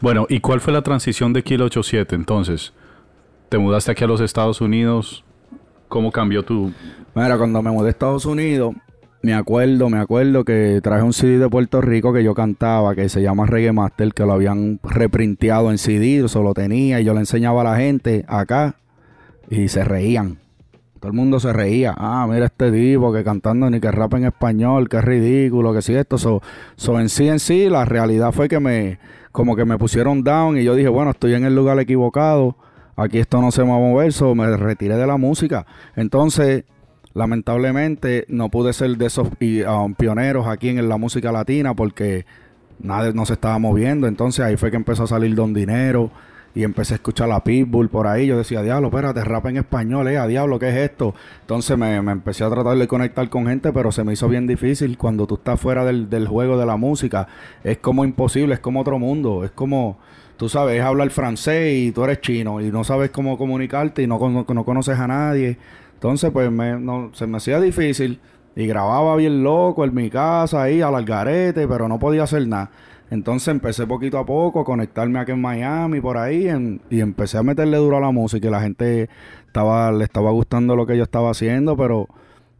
[0.00, 2.72] Bueno, ¿y cuál fue la transición de Kilo 87 entonces?
[3.48, 5.22] ¿Te mudaste aquí a los Estados Unidos?
[5.88, 6.72] ¿Cómo cambió tu...?
[7.14, 8.74] Mira, cuando me mudé a Estados Unidos,
[9.22, 13.08] me acuerdo, me acuerdo que traje un CD de Puerto Rico que yo cantaba, que
[13.08, 17.14] se llama Reggae Master, que lo habían reprinteado en CD, yo solo tenía y yo
[17.14, 18.76] le enseñaba a la gente acá
[19.50, 20.38] y se reían.
[21.00, 21.94] Todo el mundo se reía.
[21.96, 25.94] Ah, mira este tipo que cantando ni que rap en español, que ridículo, que si
[25.94, 26.18] esto.
[26.18, 26.40] So,
[26.76, 28.98] so en sí, en sí, la realidad fue que me,
[29.32, 32.56] como que me pusieron down y yo dije, bueno, estoy en el lugar equivocado.
[32.96, 35.66] Aquí esto no se me va a mover, so me retiré de la música.
[35.94, 36.64] Entonces,
[37.14, 42.24] lamentablemente, no pude ser de esos um, pioneros aquí en la música latina porque
[42.78, 44.06] nada no se estaba moviendo.
[44.06, 46.10] Entonces ahí fue que empezó a salir Don Dinero
[46.54, 48.26] y empecé a escuchar a Pitbull por ahí.
[48.26, 51.14] Yo decía, diablo, espérate, rap en español, eh, a diablo, ¿qué es esto?
[51.42, 54.46] Entonces me, me empecé a tratar de conectar con gente, pero se me hizo bien
[54.46, 57.28] difícil cuando tú estás fuera del, del juego de la música.
[57.62, 59.98] Es como imposible, es como otro mundo, es como,
[60.36, 64.06] tú sabes, es hablar francés y tú eres chino y no sabes cómo comunicarte y
[64.06, 65.58] no, cono- no conoces a nadie.
[65.94, 68.20] Entonces, pues me, no, se me hacía difícil
[68.54, 72.70] y grababa bien loco en mi casa ahí al algarete, pero no podía hacer nada.
[73.10, 77.38] Entonces empecé poquito a poco a conectarme aquí en Miami, por ahí, en- y empecé
[77.38, 79.08] a meterle duro a la música y la gente
[79.46, 82.08] estaba, le estaba gustando lo que yo estaba haciendo, pero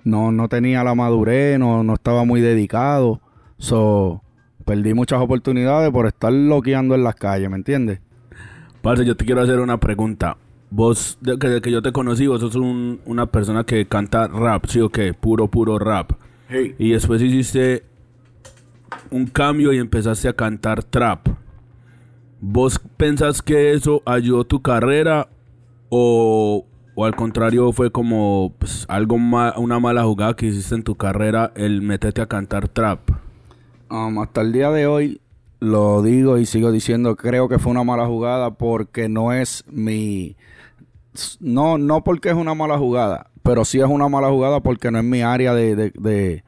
[0.04, 3.20] no, no tenía la madurez, no, no estaba muy dedicado.
[3.58, 4.22] So,
[4.66, 8.00] perdí muchas oportunidades por estar loqueando en las calles, ¿me entiendes?
[8.82, 10.36] Parce, yo te quiero hacer una pregunta.
[10.70, 14.80] Vos, desde que, yo te conocí, vos sos un- una persona que canta rap, ¿sí
[14.80, 15.14] o qué?
[15.14, 16.10] Puro, puro rap.
[16.78, 17.84] Y después hiciste
[19.10, 21.28] un cambio y empezaste a cantar trap.
[22.40, 25.28] ¿Vos pensás que eso ayudó tu carrera
[25.88, 30.82] o, o al contrario fue como pues, algo ma- una mala jugada que hiciste en
[30.82, 33.00] tu carrera el meterte a cantar trap?
[33.90, 35.20] Um, hasta el día de hoy
[35.60, 40.36] lo digo y sigo diciendo, creo que fue una mala jugada porque no es mi...
[41.40, 44.98] No, no porque es una mala jugada, pero sí es una mala jugada porque no
[44.98, 45.74] es mi área de...
[45.76, 46.44] de- de-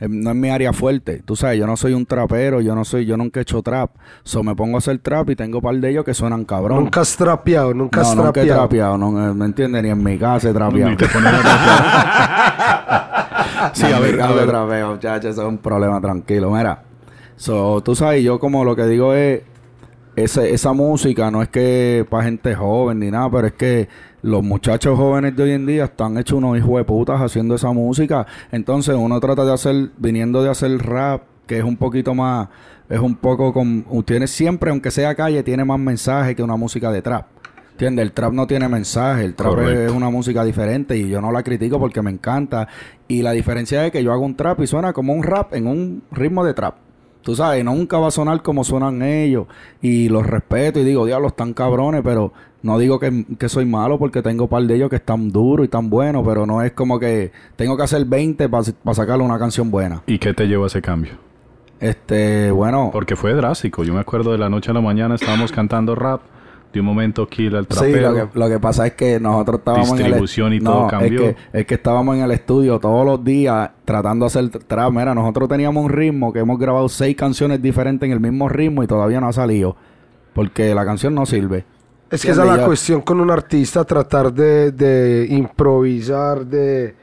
[0.00, 1.22] eh, no es mi área fuerte.
[1.24, 3.90] Tú sabes, yo no soy un trapero, yo no soy, yo nunca he hecho trap.
[4.22, 6.84] So me pongo a hacer trap y tengo un par de ellos que suenan cabrón.
[6.84, 8.60] Nunca has trapeado, nunca has no, nunca he trapeado.
[8.96, 9.82] trapeado, no, ¿me entiendes?
[9.82, 10.90] Ni en mi casa he trapeado.
[10.90, 13.07] Ni te pones a
[13.72, 14.86] Sí, a ver, a de ver.
[14.86, 16.50] muchachos, eso es un problema tranquilo.
[16.50, 16.82] Mira,
[17.36, 19.42] so, tú sabes, yo como lo que digo es,
[20.16, 23.88] ese- esa música no es que para gente joven ni nada, pero es que
[24.22, 27.72] los muchachos jóvenes de hoy en día están hechos unos hijos de putas haciendo esa
[27.72, 28.26] música.
[28.50, 32.48] Entonces uno trata de hacer, viniendo de hacer rap, que es un poquito más,
[32.88, 36.90] es un poco con, tiene siempre, aunque sea calle, tiene más mensaje que una música
[36.90, 37.26] de trap.
[37.78, 38.06] ¿Entiendes?
[38.06, 39.82] El trap no tiene mensaje, el trap Correcto.
[39.82, 42.66] es una música diferente y yo no la critico porque me encanta.
[43.06, 45.68] Y la diferencia es que yo hago un trap y suena como un rap en
[45.68, 46.74] un ritmo de trap.
[47.22, 49.46] Tú sabes, nunca va a sonar como suenan ellos.
[49.80, 53.96] Y los respeto y digo, diablo, están cabrones, pero no digo que, que soy malo
[53.96, 56.72] porque tengo un par de ellos que están duros y tan buenos, pero no es
[56.72, 60.02] como que tengo que hacer 20 para sacarle una canción buena.
[60.04, 61.12] ¿Y qué te llevó a ese cambio?
[61.78, 62.90] Este, bueno.
[62.92, 63.84] Porque fue drástico.
[63.84, 66.22] Yo me acuerdo de la noche a la mañana estábamos cantando rap.
[66.72, 68.10] De un momento Kill Sí, trapero.
[68.12, 70.86] lo que, lo que pasa es que nosotros estábamos Distribución en y el todo no,
[70.88, 71.24] cambió.
[71.28, 74.90] Es que, es que estábamos en el estudio todos los días tratando de hacer trap.
[74.92, 78.82] Mira, nosotros teníamos un ritmo que hemos grabado seis canciones diferentes en el mismo ritmo
[78.82, 79.76] y todavía no ha salido.
[80.34, 81.64] Porque la canción no sirve.
[82.10, 86.94] Es que esa es la cuestión con un artista, tratar de, de improvisar, de,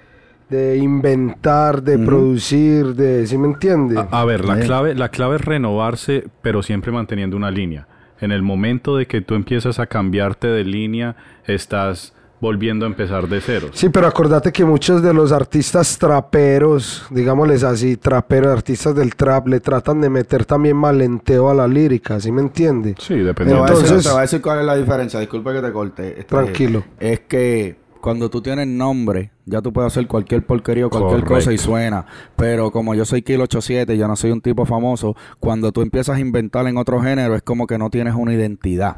[0.50, 3.28] de inventar, de producir, de...
[3.28, 3.98] ¿Sí me entiende?
[4.00, 7.88] A, a ver, la clave, la clave es renovarse, pero siempre manteniendo una línea.
[8.22, 13.28] En el momento de que tú empiezas a cambiarte de línea, estás volviendo a empezar
[13.28, 13.70] de cero.
[13.74, 19.48] Sí, pero acordate que muchos de los artistas traperos, digámosles así, traperos, artistas del trap,
[19.48, 22.96] le tratan de meter también malenteo a la lírica, ¿sí me entiende?
[23.00, 23.66] Sí, dependiendo.
[23.66, 25.20] Entonces- te voy a decir cuál es la diferencia.
[25.20, 26.10] Disculpe que te corte.
[26.10, 26.84] Este, Tranquilo.
[27.00, 31.34] Es que cuando tú tienes nombre, ya tú puedes hacer cualquier porquería o cualquier Correcto.
[31.34, 32.06] cosa y suena.
[32.36, 36.18] Pero como yo soy Kilo 87, yo no soy un tipo famoso, cuando tú empiezas
[36.18, 38.98] a inventar en otro género es como que no tienes una identidad.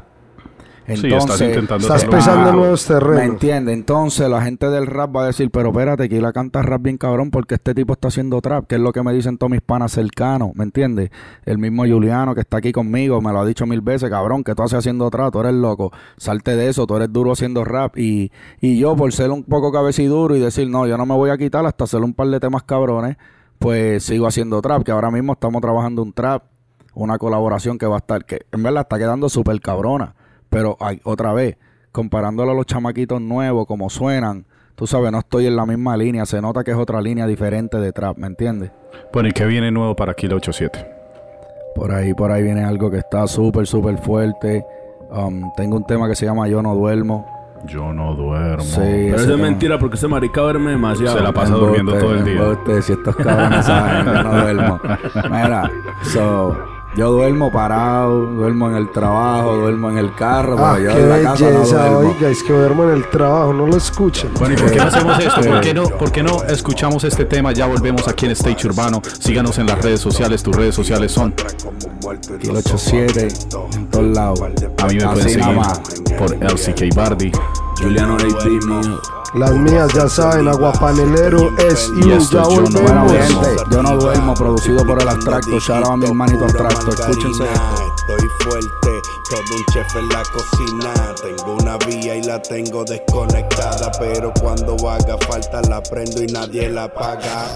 [0.96, 2.58] Sí, estás intentando Estás pisando nuevo.
[2.58, 3.16] nuevos terrenos.
[3.16, 3.74] ¿Me entiendes?
[3.74, 6.96] Entonces la gente del rap va a decir, pero espérate, que la canta rap bien
[6.96, 9.60] cabrón porque este tipo está haciendo trap, que es lo que me dicen todos mis
[9.60, 11.10] panas cercanos, ¿me entiendes?
[11.44, 14.54] El mismo Juliano que está aquí conmigo me lo ha dicho mil veces, cabrón, que
[14.54, 17.98] tú haces haciendo trap, tú eres loco, salte de eso, tú eres duro haciendo rap.
[17.98, 21.30] Y, y yo, por ser un poco cabeciduro y decir, no, yo no me voy
[21.30, 23.16] a quitar hasta hacer un par de temas cabrones,
[23.58, 26.44] pues sigo haciendo trap, que ahora mismo estamos trabajando un trap,
[26.94, 30.14] una colaboración que va a estar, que en verdad está quedando súper cabrona.
[30.48, 31.56] Pero hay, otra vez,
[31.92, 36.24] comparándolo a los chamaquitos nuevos, como suenan, tú sabes, no estoy en la misma línea.
[36.26, 38.70] Se nota que es otra línea diferente de trap, ¿me entiendes?
[39.12, 40.86] Bueno, ¿y qué viene nuevo para Kilo 87?
[41.74, 44.64] Por ahí, por ahí viene algo que está súper, súper fuerte.
[45.10, 47.26] Um, tengo un tema que se llama Yo no duermo.
[47.66, 48.62] Yo no duermo.
[48.62, 49.42] Sí, Pero eso es tema.
[49.42, 51.16] mentira porque ese marica duerme demasiado.
[51.16, 52.82] Se la pasa durmiendo todo el día.
[52.82, 54.80] Si estos cabrones saben, yo no duermo.
[55.24, 55.70] Mira,
[56.04, 56.56] so,
[56.96, 61.02] yo duermo parado, duermo en el trabajo, duermo en el carro, Ah, pero yo qué
[61.02, 62.14] en la casa no belleza, duermo.
[62.16, 64.30] oiga, es que duermo en el trabajo, no lo escuchan.
[64.38, 65.40] Bueno, ¿y por qué no hacemos esto?
[65.42, 67.52] ¿Por qué no, por qué no escuchamos este tema?
[67.52, 69.00] Ya volvemos aquí en Stage Urbano.
[69.20, 70.42] Síganos en las redes sociales.
[70.42, 71.34] Tus redes sociales son.
[72.40, 73.28] Kilo 87
[73.74, 74.40] en todos lados.
[74.42, 77.32] A mí me pueden Así nada seguir por LCK Bardi.
[77.80, 78.16] Juliano.
[79.34, 83.12] Las mías ya saben, Aguapanelero es Y ya es Yo No Bueno, volvemos.
[83.12, 83.42] Duermo.
[83.42, 85.58] gente, yo no duermo, producido por el abstracto.
[85.60, 86.90] Shout out a mi hermanito abstracto.
[86.90, 87.94] Escúchense esto.
[87.96, 91.14] Estoy fuerte, todo un chef en la cocina.
[91.22, 93.92] Tengo una vía y la tengo desconectada.
[93.98, 97.46] Pero cuando haga falta la prendo y nadie la paga.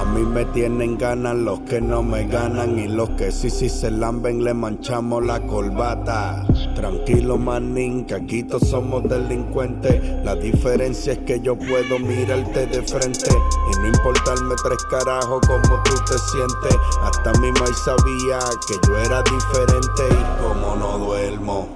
[0.00, 2.78] A mí me tienen ganas los que no me ganan.
[2.78, 6.46] Y los que sí, sí se lamben, le manchamos la corbata.
[6.80, 10.00] Tranquilo, manín, que aquí todos somos delincuentes.
[10.24, 15.82] La diferencia es que yo puedo mirarte de frente y no importarme tres carajos como
[15.82, 16.76] tú te sientes.
[17.02, 21.68] Hasta mi maíz sabía que yo era diferente y como no duermo.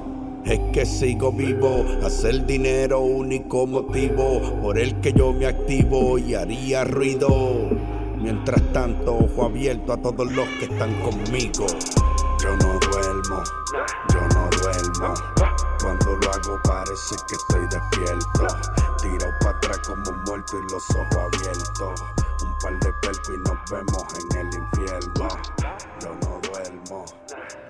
[0.47, 6.35] Es que sigo vivo, hacer dinero único motivo por el que yo me activo y
[6.35, 7.29] haría ruido.
[8.19, 11.67] Mientras tanto, ojo abierto a todos los que están conmigo.
[14.13, 15.15] Yo no duermo.
[15.81, 18.47] Cuando lo hago parece que estoy despierto.
[19.01, 22.03] Tirado para atrás como un muerto y los ojos abiertos.
[22.43, 25.29] Un par de pelpos y nos vemos en el infierno.
[26.01, 27.05] Yo no duermo,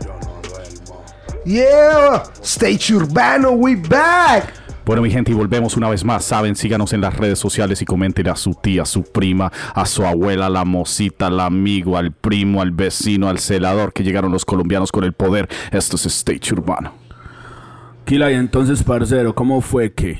[0.01, 1.05] yo no duermo.
[1.45, 4.64] Yeah, Stage Urbano, we back.
[4.85, 6.25] Bueno, mi gente, y volvemos una vez más.
[6.25, 9.87] Saben, síganos en las redes sociales y comenten a su tía, a su prima, a
[9.87, 14.31] su abuela, a la mocita, al amigo, al primo, al vecino, al celador, que llegaron
[14.31, 15.49] los colombianos con el poder.
[15.71, 16.93] Esto es Stage Urbano.
[18.05, 20.19] Kila, y entonces, parcero, ¿cómo fue que?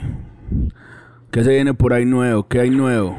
[1.31, 2.49] ¿Qué se viene por ahí nuevo?
[2.49, 3.15] ¿Qué hay nuevo?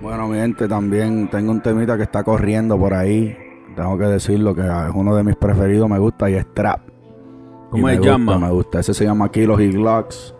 [0.00, 3.36] Bueno, mi gente, también tengo un temita que está corriendo por ahí.
[3.76, 6.80] Tengo que decirlo que es uno de mis preferidos, me gusta y es trap.
[7.70, 8.32] ¿Cómo Y se me llama?
[8.32, 8.80] Gusta, me gusta.
[8.80, 10.34] Ese se llama Kilos y Glocks.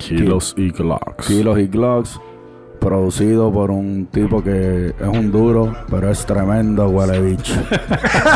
[0.00, 1.26] Kilos y Glocks.
[1.26, 2.20] Kilos y Glocks.
[2.80, 7.52] Producido por un tipo que es un duro, pero es tremendo huele bicho.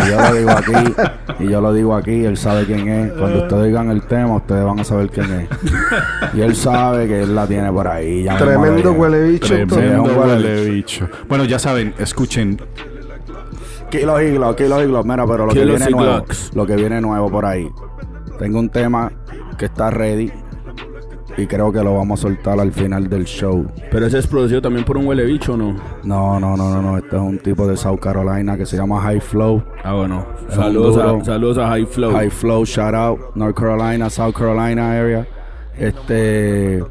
[0.05, 0.95] y yo lo digo aquí,
[1.41, 3.13] y yo lo digo aquí, él sabe quién es.
[3.13, 5.49] Cuando ustedes digan el tema, ustedes van a saber quién es.
[6.35, 8.25] Y él sabe que él la tiene por ahí.
[8.25, 9.47] ya Tremendo le- huele bicho.
[9.67, 11.09] Tremendo huele huele bicho.
[11.27, 12.61] Bueno, ya saben, escuchen.
[13.91, 15.07] Kilos y Glocks, kilos y Glocks.
[15.09, 16.25] Mira, pero lo que viene nuevo,
[16.55, 17.67] lo que viene nuevo por ahí.
[18.39, 19.11] Tengo un tema
[19.57, 20.31] que está ready
[21.37, 23.67] y creo que lo vamos a soltar al final del show.
[23.91, 25.75] Pero ese es producido también por un huele bicho, ¿o ¿no?
[26.05, 26.99] No, no, no, no, no.
[26.99, 29.63] Este es un tipo de South Carolina que se llama High Flow.
[29.83, 30.25] Ah, bueno.
[30.49, 32.13] Saludos a, saludos a High Flow.
[32.13, 35.27] High Flow, shout out, North Carolina, South Carolina area.
[35.77, 36.85] Este,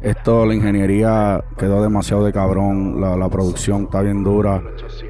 [0.00, 4.62] esto, la ingeniería quedó demasiado de cabrón, la, la producción está bien dura.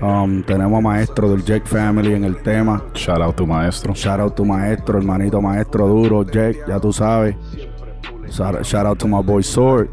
[0.03, 2.83] Um, tenemos a maestro del Jack Family en el tema.
[2.95, 3.95] Shout out tu maestro.
[3.95, 7.37] Shout out to maestro, hermanito maestro duro, Jack, ya tú sabes.
[8.31, 9.89] Shout shout out to my boy Sword.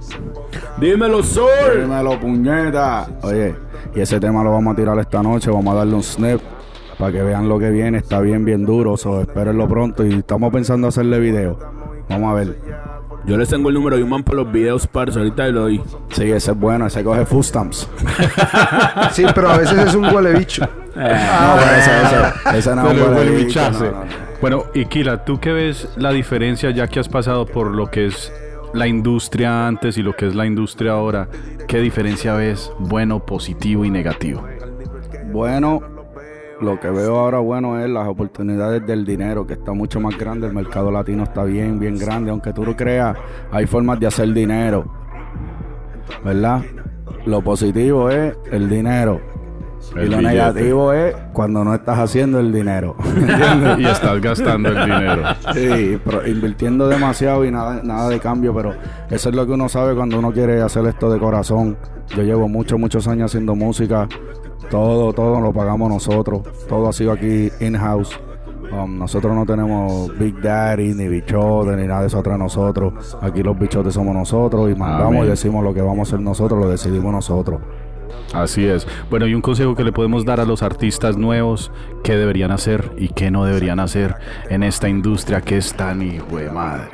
[0.79, 1.81] Dímelo, Sword.
[1.81, 3.07] Dímelo, puñeta.
[3.23, 3.55] Oye,
[3.95, 5.49] y ese tema lo vamos a tirar esta noche.
[5.49, 6.39] Vamos a darle un snap
[6.99, 7.97] para que vean lo que viene.
[7.97, 8.95] Está bien, bien duro.
[8.95, 10.05] So, espérenlo pronto.
[10.05, 11.57] Y estamos pensando hacerle video.
[12.09, 12.57] Vamos a ver.
[13.25, 15.17] Yo les tengo el número de un man para los videos, parce.
[15.17, 15.81] Ahorita lo doy.
[16.11, 16.85] Sí, ese es bueno.
[16.85, 17.89] Ese coge food stamps.
[19.11, 20.61] Sí, pero a veces es un huele bicho.
[20.61, 23.85] no, pero ese, ese, ese no es un huele bichazo.
[23.85, 24.26] no, no, no.
[24.39, 28.05] Bueno, y Kila, ¿tú qué ves la diferencia ya que has pasado por lo que
[28.05, 28.31] es
[28.73, 31.27] la industria antes y lo que es la industria ahora?
[31.67, 34.45] ¿Qué diferencia ves bueno, positivo y negativo?
[35.31, 35.81] Bueno,
[36.61, 40.45] lo que veo ahora bueno es las oportunidades del dinero, que está mucho más grande.
[40.45, 42.29] El mercado latino está bien, bien grande.
[42.29, 43.17] Aunque tú lo creas,
[43.51, 44.85] hay formas de hacer dinero.
[46.23, 46.61] ¿Verdad?
[47.25, 49.19] Lo positivo es el dinero.
[49.95, 50.35] El y lo billete.
[50.35, 52.95] negativo es cuando no estás haciendo el dinero.
[53.77, 55.23] Y estás gastando el dinero.
[55.53, 58.73] Sí, pero invirtiendo demasiado y nada, nada de cambio, pero
[59.09, 61.77] eso es lo que uno sabe cuando uno quiere hacer esto de corazón.
[62.15, 64.07] Yo llevo muchos, muchos años haciendo música.
[64.69, 66.41] Todo, todo lo pagamos nosotros.
[66.67, 68.19] Todo ha sido aquí in-house.
[68.71, 73.17] Um, nosotros no tenemos Big Daddy, ni bichotes, ni nada de eso atrás de nosotros.
[73.21, 75.25] Aquí los bichotes somos nosotros y mandamos Amén.
[75.25, 77.61] y decimos lo que vamos a hacer nosotros, lo decidimos nosotros.
[78.33, 78.85] Así es.
[79.09, 81.71] Bueno, y un consejo que le podemos dar a los artistas nuevos,
[82.03, 84.15] qué deberían hacer y qué no deberían hacer
[84.49, 86.89] en esta industria que es tan hijo de madre.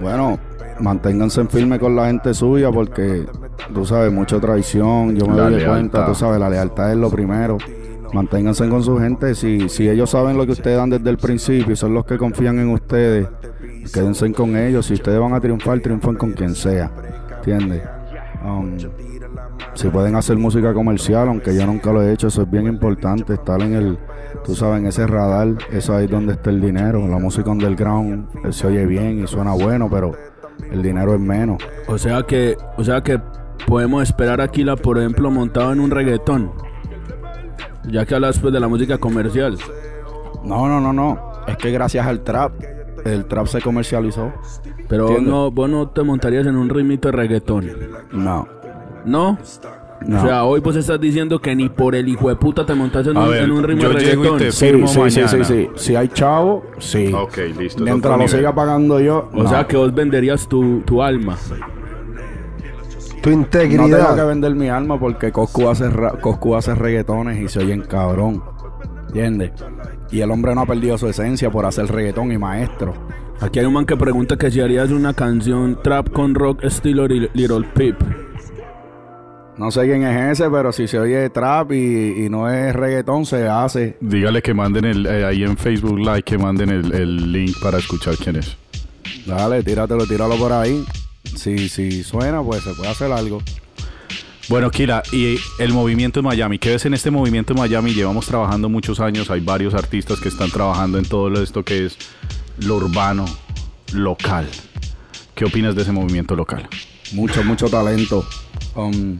[0.00, 0.38] Bueno,
[0.80, 3.26] manténganse en firme con la gente suya porque
[3.72, 5.16] tú sabes, mucha traición.
[5.16, 5.70] Yo me La doy lealtad.
[5.72, 7.58] cuenta, tú sabes, la lealtad es lo primero.
[8.12, 9.34] Manténganse con su gente.
[9.34, 12.16] Si, si ellos saben lo que ustedes dan desde el principio y son los que
[12.18, 13.26] confían en ustedes,
[13.92, 14.86] quédense con ellos.
[14.86, 16.90] Si ustedes van a triunfar, triunfan con quien sea.
[17.38, 17.82] ¿Entiendes?
[18.44, 18.76] Um,
[19.74, 23.34] si pueden hacer música comercial, aunque yo nunca lo he hecho, eso es bien importante.
[23.34, 23.98] Estar en el,
[24.44, 27.06] tú sabes, en ese radar, eso ahí es donde está el dinero.
[27.06, 30.12] La música underground eh, se oye bien y suena bueno, pero
[30.70, 31.62] el dinero es menos.
[31.88, 33.20] O sea que, o sea que
[33.66, 36.52] podemos esperar a Kila, por ejemplo, montado en un reggaetón.
[37.88, 39.58] Ya que hablas pues de la música comercial.
[40.44, 41.32] No, no, no, no.
[41.46, 42.52] Es que gracias al trap,
[43.04, 44.32] el trap se comercializó.
[44.88, 47.70] Pero no, vos no te montarías en un ritmito de reggaetón.
[48.12, 48.46] No,
[49.06, 49.38] ¿No?
[50.06, 50.18] no.
[50.18, 53.06] O sea, hoy pues estás diciendo que ni por el hijo de puta te montas
[53.06, 54.38] en, A un, ver, en un ritmo yo de llego y reggaetón.
[54.38, 55.28] te- sí, firmo sí, sí, mañana.
[55.28, 55.68] sí, sí.
[55.76, 57.12] Si hay chavo, sí.
[57.14, 57.78] Ok, listo.
[57.78, 58.28] es Mientras lo nivel.
[58.36, 59.48] siga pagando yo, O no.
[59.48, 61.36] sea que vos venderías tu, tu alma.
[63.22, 64.26] Tu No tengo que integridad.
[64.28, 68.42] vender mi alma porque Coscu hace, ra- Coscu hace reggaetones y se oyen cabrón.
[69.08, 69.52] ¿Entiendes?
[70.10, 72.92] Y el hombre no ha perdido su esencia por hacer reggaetón y maestro.
[73.40, 77.06] Aquí hay un man que pregunta que si harías una canción trap con rock estilo
[77.08, 77.96] Li- Little Peep.
[79.58, 83.24] No sé quién es ese, pero si se oye trap y, y no es reggaetón,
[83.24, 83.96] se hace.
[84.00, 87.78] Dígale que manden el, eh, ahí en Facebook Live, que manden el, el link para
[87.78, 88.54] escuchar quién es.
[89.24, 90.84] Dale, tíratelo, tíralo por ahí.
[91.24, 93.40] Si, si suena, pues se puede hacer algo.
[94.48, 97.94] Bueno, Kira, y el movimiento en Miami, ¿qué ves en este movimiento en Miami?
[97.94, 101.96] Llevamos trabajando muchos años, hay varios artistas que están trabajando en todo esto que es
[102.58, 103.24] lo urbano,
[103.92, 104.46] local.
[105.34, 106.68] ¿Qué opinas de ese movimiento local?
[107.12, 108.24] Mucho, mucho talento.
[108.76, 109.18] Um,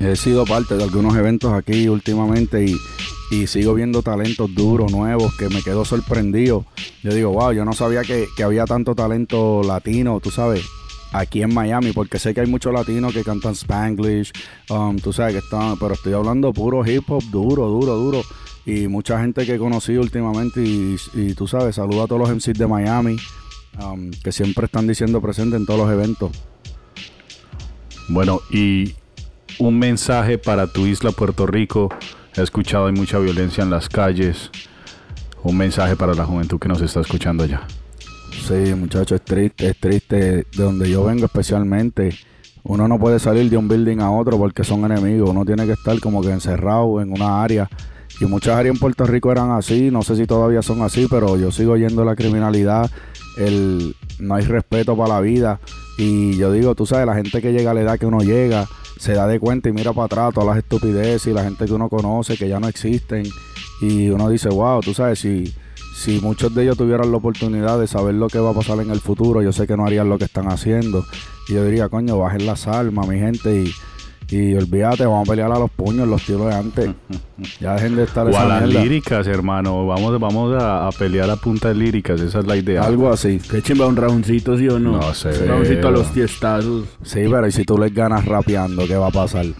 [0.00, 2.76] he sido parte de algunos eventos aquí últimamente y,
[3.30, 6.64] y sigo viendo talentos duros, nuevos, que me quedo sorprendido.
[7.02, 10.64] Yo digo, wow, yo no sabía que, que había tanto talento latino, tú sabes,
[11.12, 14.32] aquí en Miami, porque sé que hay muchos latinos que cantan Spanglish,
[14.70, 18.22] um, tú sabes que están, pero estoy hablando puro hip hop, duro, duro, duro.
[18.64, 22.30] Y mucha gente que he conocido últimamente y, y tú sabes, saludo a todos los
[22.30, 23.16] MCs de Miami,
[23.82, 26.30] um, que siempre están diciendo presente en todos los eventos.
[28.08, 28.94] Bueno, y
[29.58, 31.88] un mensaje para tu isla Puerto Rico.
[32.36, 34.50] He escuchado hay mucha violencia en las calles.
[35.42, 37.62] Un mensaje para la juventud que nos está escuchando allá.
[38.46, 40.16] Sí, muchachos, es triste, es triste.
[40.16, 42.14] De donde yo vengo especialmente,
[42.64, 45.30] uno no puede salir de un building a otro porque son enemigos.
[45.30, 47.68] Uno tiene que estar como que encerrado en una área.
[48.20, 51.36] Y muchas áreas en Puerto Rico eran así, no sé si todavía son así, pero
[51.36, 52.90] yo sigo yendo la criminalidad,
[53.36, 55.60] el no hay respeto para la vida.
[55.98, 58.66] Y yo digo, tú sabes, la gente que llega a la edad que uno llega,
[58.98, 61.72] se da de cuenta y mira para atrás todas las estupideces y la gente que
[61.72, 63.24] uno conoce que ya no existen.
[63.80, 65.52] Y uno dice, wow, tú sabes, si,
[65.96, 68.90] si muchos de ellos tuvieran la oportunidad de saber lo que va a pasar en
[68.90, 71.04] el futuro, yo sé que no harían lo que están haciendo.
[71.48, 73.72] Y yo diría, coño, bajen las armas, mi gente, y,
[74.32, 76.90] y olvídate, vamos a pelear a los puños, los tiros de antes.
[77.60, 78.82] Ya dejen de estar O a esa las mierda.
[78.84, 79.84] líricas, hermano.
[79.84, 82.20] Vamos, vamos a, a pelear a punta de líricas.
[82.20, 82.84] Esa es la idea.
[82.84, 83.40] Algo así.
[83.50, 84.92] Qué chimba un roundcito, ¿sí o no?
[84.92, 85.30] No sé.
[85.42, 86.86] Un roundcito a los tiestazos.
[87.02, 89.44] Sí, pero y si tú les ganas rapeando, ¿qué va a pasar?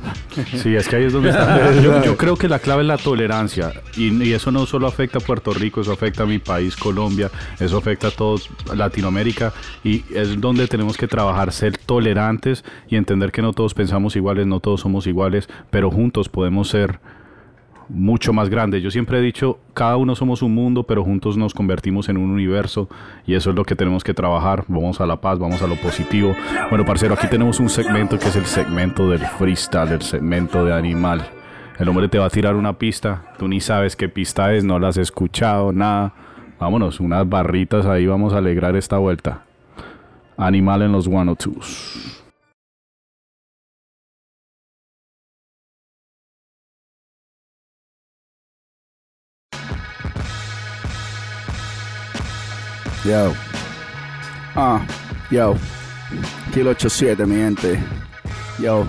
[0.62, 1.73] Sí, es que ahí es donde está.
[1.83, 3.73] Yo, yo creo que la clave es la tolerancia.
[3.97, 7.31] Y, y eso no solo afecta a Puerto Rico, eso afecta a mi país, Colombia,
[7.61, 9.53] eso afecta a todos Latinoamérica.
[9.85, 14.47] Y es donde tenemos que trabajar, ser tolerantes y entender que no todos pensamos iguales,
[14.47, 17.01] no todos somos iguales, pero juntos podemos ser
[17.89, 18.83] mucho más grandes.
[18.83, 22.31] Yo siempre he dicho, cada uno somos un mundo, pero juntos nos convertimos en un
[22.31, 22.89] universo
[23.27, 24.65] y eso es lo que tenemos que trabajar.
[24.69, 26.35] Vamos a la paz, vamos a lo positivo.
[26.71, 30.73] Bueno, parcero, aquí tenemos un segmento que es el segmento del freestyle, el segmento de
[30.73, 31.23] animal.
[31.79, 34.79] El hombre te va a tirar una pista, tú ni sabes qué pista es, no
[34.79, 36.15] la has escuchado, nada.
[36.59, 39.43] Vámonos, unas barritas ahí, vamos a alegrar esta vuelta.
[40.37, 42.22] Animal en los 102s.
[53.05, 53.33] Yo.
[54.55, 54.81] Ah,
[55.31, 55.57] yo.
[56.55, 57.83] Kilo 87, mi gente.
[58.59, 58.87] Yo.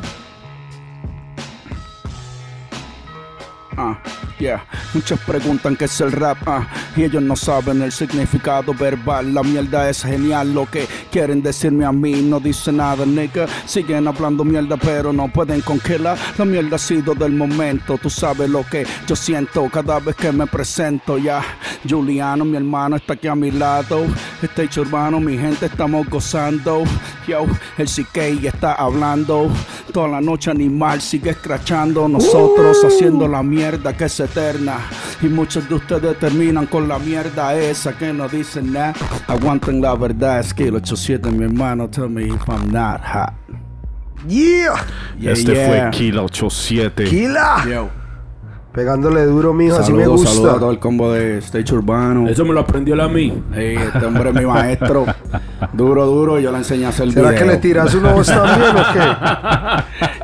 [3.76, 3.98] Ah,
[4.40, 4.64] yeah.
[4.94, 9.34] Muchos preguntan qué es el rap, ah, y ellos no saben el significado verbal.
[9.34, 13.46] La mierda es genial, lo que quieren decirme a mí no dice nada, nigga.
[13.68, 18.00] Siguen hablando mierda, pero no pueden con que la, mierda ha sido del momento.
[18.00, 21.44] Tú sabes lo que yo siento cada vez que me presento, ya.
[21.88, 24.06] Juliano, mi hermano, está aquí a mi lado.
[24.42, 26.84] Este hecho urbano, mi gente, estamos gozando.
[27.28, 27.46] Yo,
[27.78, 29.52] el CK está hablando.
[29.94, 32.08] Toda la noche animal sigue escrachando.
[32.08, 34.80] Nosotros haciendo la mierda que es eterna.
[35.22, 38.94] Y muchos de ustedes terminan con la mierda esa que no dicen nada.
[39.28, 43.34] Aguanten la verdad, es que el 87, mi hermano, tell me if I'm not hot.
[44.28, 44.76] Yeah.
[45.20, 45.68] Yeah, este yeah.
[45.68, 47.04] fue Kila 87.
[47.04, 47.66] Kila.
[47.68, 47.90] Yo.
[48.72, 50.34] Pegándole duro, mijo, así me Saludos, gusta.
[50.34, 52.28] saludos a todo el combo de Stage Urbano.
[52.28, 53.32] Eso me lo aprendió la a mí.
[53.54, 55.06] Sí, este hombre es mi maestro.
[55.74, 57.44] Duro, duro, yo le enseñé a hacer ¿Será video.
[57.44, 58.84] que le tiras una voz también o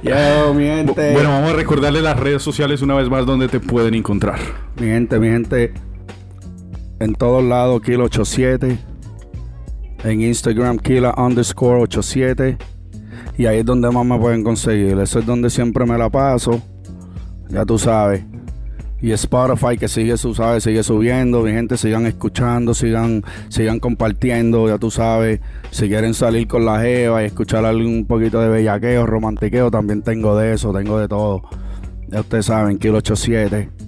[0.02, 0.10] qué?
[0.10, 1.14] Yo, mi gente.
[1.14, 4.40] Bueno, vamos a recordarle las redes sociales una vez más donde te pueden encontrar.
[4.80, 5.74] Mi gente, mi gente.
[7.00, 8.89] En todos lados, Kilo 87.
[10.04, 12.58] En Instagram, Kila underscore 87.
[13.38, 14.98] Y ahí es donde más me pueden conseguir.
[15.00, 16.62] Eso es donde siempre me la paso.
[17.50, 18.24] Ya tú sabes.
[19.02, 21.42] Y Spotify que sigue, su, sabes, sigue subiendo.
[21.42, 24.68] Mi gente, sigan escuchando, sigan, sigan compartiendo.
[24.68, 25.40] Ya tú sabes.
[25.72, 30.38] Si quieren salir con la jeva y escuchar algún poquito de bellaqueo, romantiqueo, también tengo
[30.38, 31.44] de eso, tengo de todo.
[32.10, 33.79] Ya ustedes saben, Kilo 87.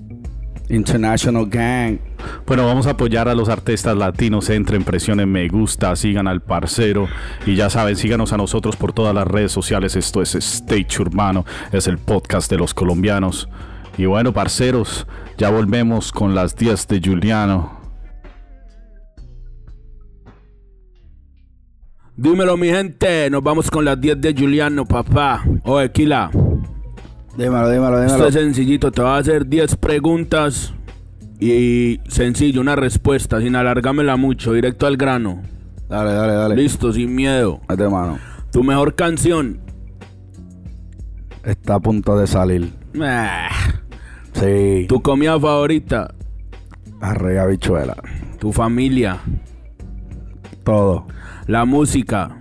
[0.72, 2.00] International Gang.
[2.48, 4.50] Bueno, vamos a apoyar a los artistas latinos.
[4.50, 7.08] Entren, presionen me gusta, sigan al parcero.
[7.46, 9.96] Y ya saben, síganos a nosotros por todas las redes sociales.
[9.96, 13.50] Esto es Stage Urbano, es el podcast de los colombianos.
[13.98, 15.06] Y bueno, parceros,
[15.38, 17.82] Ya volvemos con las 10 de Juliano.
[22.16, 23.30] Dímelo, mi gente.
[23.30, 25.44] Nos vamos con las 10 de Juliano, papá.
[25.64, 26.30] Oye, Kila.
[27.38, 28.28] Dímelo, dímelo, Esto dímelo.
[28.28, 28.92] es sencillito.
[28.92, 30.74] Te voy a hacer 10 preguntas
[31.40, 35.42] y sencillo, una respuesta, sin alargármela mucho, directo al grano.
[35.90, 36.56] Dale, dale, dale.
[36.56, 37.62] Listo, sin miedo.
[37.68, 38.20] Mete mano.
[38.52, 39.60] Tu mejor canción.
[41.44, 42.72] Está a punto de salir.
[43.02, 43.50] Ah.
[44.34, 44.86] Sí.
[44.88, 46.14] Tu comida favorita.
[47.02, 47.96] Arre habichuela.
[48.40, 49.18] Tu familia.
[50.64, 51.08] Todo.
[51.48, 52.38] La música.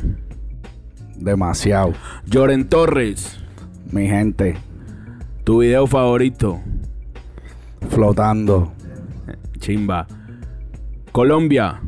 [1.16, 1.94] Demasiado.
[2.26, 3.40] Lloren Torres.
[3.90, 4.56] Mi gente.
[5.50, 6.60] Tu video favorito.
[7.88, 8.72] Flotando.
[9.58, 10.06] Chimba.
[11.10, 11.80] Colombia.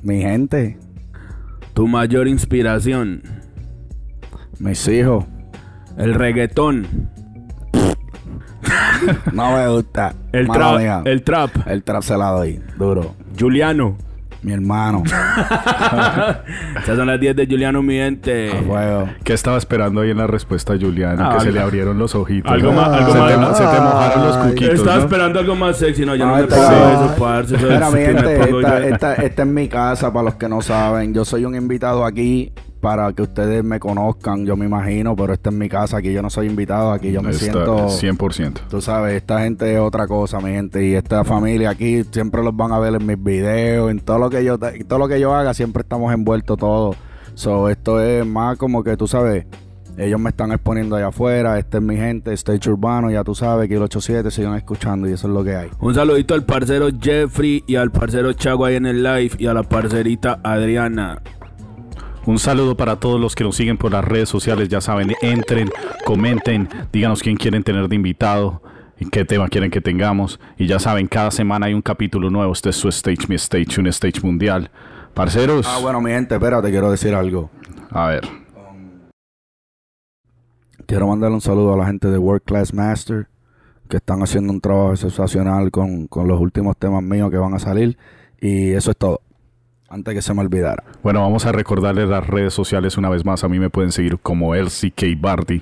[0.00, 0.78] Mi gente.
[1.72, 3.20] Tu mayor inspiración.
[4.60, 5.24] Mis hijos.
[5.96, 7.10] El reggaetón.
[9.32, 10.14] No me gusta.
[10.30, 10.78] El Mala trap.
[10.78, 11.02] mía.
[11.04, 11.50] El trap.
[11.66, 12.62] El trap se la doy.
[12.78, 13.16] Duro.
[13.36, 13.98] Juliano.
[14.44, 15.02] Mi hermano.
[16.78, 18.52] Estas son las 10 de Juliano, mi gente.
[18.52, 19.08] A fuego.
[19.24, 21.24] ¿Qué estaba esperando ahí en la respuesta, Juliano?
[21.24, 22.52] Ah, que se algo- le abrieron los ojitos.
[22.52, 22.80] algo ¿no?
[22.80, 25.02] más- algo se, más- te, se te mojaron los cuquitos, Estaba ¿no?
[25.04, 26.04] esperando algo más sexy.
[26.04, 27.56] No, yo no, No, me pongo eso, parce.
[27.56, 31.14] Eso es esta- esta es mi casa, para los que no saben.
[31.14, 32.52] Yo soy un invitado aquí
[32.84, 35.96] para que ustedes me conozcan, yo me imagino, pero esta es mi casa.
[35.96, 37.88] Aquí yo no soy invitado, aquí yo me Está siento...
[37.88, 38.68] 100%.
[38.68, 42.54] Tú sabes, esta gente es otra cosa, mi gente, y esta familia aquí siempre los
[42.54, 45.34] van a ver en mis videos, en todo lo que yo todo lo que yo
[45.34, 46.94] haga, siempre estamos envueltos todos.
[47.32, 49.46] So, esto es más como que tú sabes,
[49.96, 53.66] ellos me están exponiendo allá afuera, esta es mi gente, Stage Urbano, ya tú sabes,
[53.66, 55.70] Kilo 87, sigan escuchando y eso es lo que hay.
[55.80, 59.54] Un saludito al parcero Jeffrey y al parcero Chago ahí en el live y a
[59.54, 61.22] la parcerita Adriana.
[62.26, 64.68] Un saludo para todos los que nos siguen por las redes sociales.
[64.68, 65.70] Ya saben, entren,
[66.06, 68.62] comenten, díganos quién quieren tener de invitado
[68.98, 70.40] y qué tema quieren que tengamos.
[70.56, 72.52] Y ya saben, cada semana hay un capítulo nuevo.
[72.52, 74.70] Este es su stage, mi stage, un stage mundial.
[75.12, 77.50] Parceros, Ah, bueno, mi gente, espérate, quiero decir algo.
[77.90, 78.22] a ver.
[80.86, 83.28] Quiero mandarle un saludo a la gente de World Class Master
[83.88, 87.58] que están haciendo un trabajo sensacional con, con los últimos temas míos que van a
[87.58, 87.96] salir.
[88.40, 89.20] Y eso es todo.
[89.88, 90.82] Antes que se me olvidara.
[91.02, 93.44] Bueno, vamos a recordarles las redes sociales una vez más.
[93.44, 95.60] A mí me pueden seguir como LCK Barty.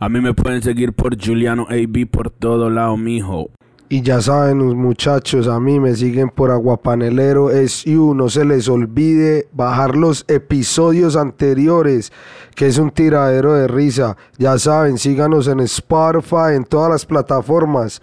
[0.00, 3.50] A mí me pueden seguir por Juliano AB por todo lado, mijo.
[3.90, 8.14] Y ya saben, los muchachos, a mí me siguen por Aguapanelero SU.
[8.14, 12.12] No se les olvide bajar los episodios anteriores,
[12.54, 14.16] que es un tiradero de risa.
[14.36, 18.02] Ya saben, síganos en Spotify, en todas las plataformas.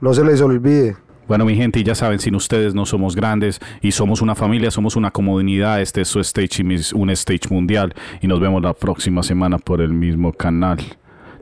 [0.00, 0.96] No se les olvide.
[1.28, 4.70] Bueno, mi gente, y ya saben, sin ustedes no somos grandes y somos una familia,
[4.70, 5.80] somos una comunidad.
[5.80, 7.94] Este es su stage y mis- un stage mundial.
[8.20, 10.78] Y nos vemos la próxima semana por el mismo canal.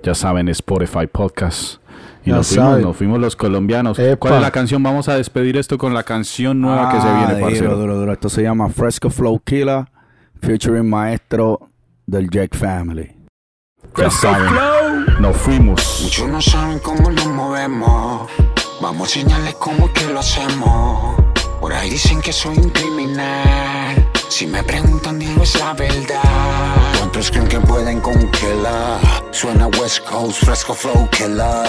[0.03, 1.81] Ya saben, Spotify Podcast.
[2.25, 2.83] Y Ya nos fuimos, saben.
[2.85, 3.99] nos fuimos los colombianos.
[3.99, 4.17] Epa.
[4.17, 4.83] ¿Cuál es la canción?
[4.83, 7.77] Vamos a despedir esto con la canción nueva que se Ah, viene, duro, parcero.
[7.77, 8.13] Duro, duro.
[8.15, 9.85] Esto se llama Fresco Flow Killer,
[10.41, 11.69] featuring maestro
[12.07, 13.11] del Jack Family.
[13.99, 14.51] Ya saben,
[15.21, 16.01] nos fuimos.
[16.03, 18.31] Muchos no saben cómo nos movemos.
[18.85, 21.17] Vamos a enseñarles cómo es que lo hacemos.
[21.59, 24.11] Por ahí dicen que soy un criminal.
[24.29, 26.21] Si me preguntan, digo es la verdad.
[26.99, 29.01] ¿Cuántos creen que pueden con killer?
[29.31, 31.67] Suena West Coast, fresco flow killer.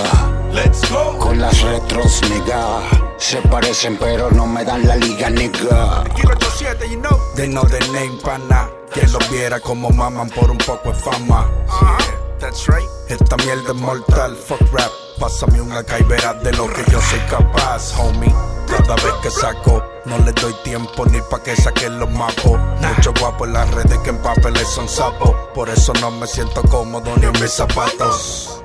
[0.51, 1.17] Let's go.
[1.17, 2.81] Con las retros, nigga.
[3.17, 6.03] Se parecen, pero no me dan la liga, nigga.
[6.15, 7.17] Kilo 87, you know.
[7.37, 8.69] They know the name pana.
[8.91, 11.49] Quien los viera como maman por un poco de fama.
[11.69, 12.39] Uh-huh.
[12.41, 12.89] That's right.
[13.07, 14.91] Esta mierda es mortal, fuck rap.
[15.19, 18.33] Pásame una y verás de lo que yo soy capaz, homie.
[18.67, 22.59] Cada vez que saco, no le doy tiempo ni pa' que saquen los mapos.
[22.81, 25.31] Mucho guapo en las redes que en papeles son sapos.
[25.53, 28.61] Por eso no me siento cómodo ni en mis zapatos.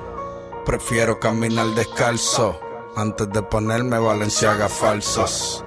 [0.65, 2.59] Prefiero caminar descalzo
[2.95, 5.63] antes de ponerme Valenciaga falsos.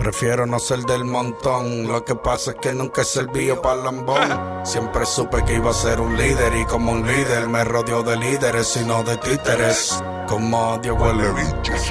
[0.00, 4.64] Prefiero no ser del montón, lo que pasa es que nunca he servido para lambón.
[4.64, 8.16] Siempre supe que iba a ser un líder y como un líder me rodeó de
[8.16, 10.02] líderes y no de títeres.
[10.26, 11.28] Como odio huele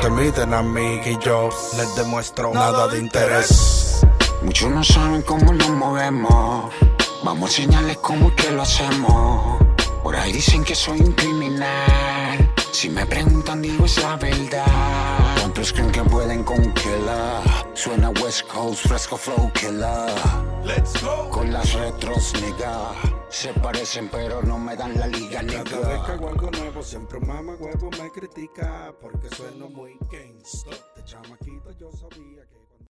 [0.02, 4.02] te miden a mí y yo les demuestro nada de interés.
[4.42, 6.74] Muchos no saben cómo nos movemos.
[7.24, 9.60] Vamos a enseñarles cómo es que lo hacemos.
[10.02, 12.54] Por ahí dicen que soy un criminal.
[12.72, 15.09] Si me preguntan, digo es la verdad.
[15.50, 17.42] ¿Cuántos creen que pueden con killer?
[17.74, 20.14] Suena West Coast, fresco flow killer.
[20.64, 21.28] Let's go.
[21.32, 22.92] Con las retros, nigga.
[23.30, 26.14] Se parecen, pero no me dan la liga, Cada vez que nigga.
[26.14, 30.70] hago algo nuevo, siempre mama huevo me critica porque sueno muy gangsta.
[30.96, 32.29] De chamaquito yo sabía.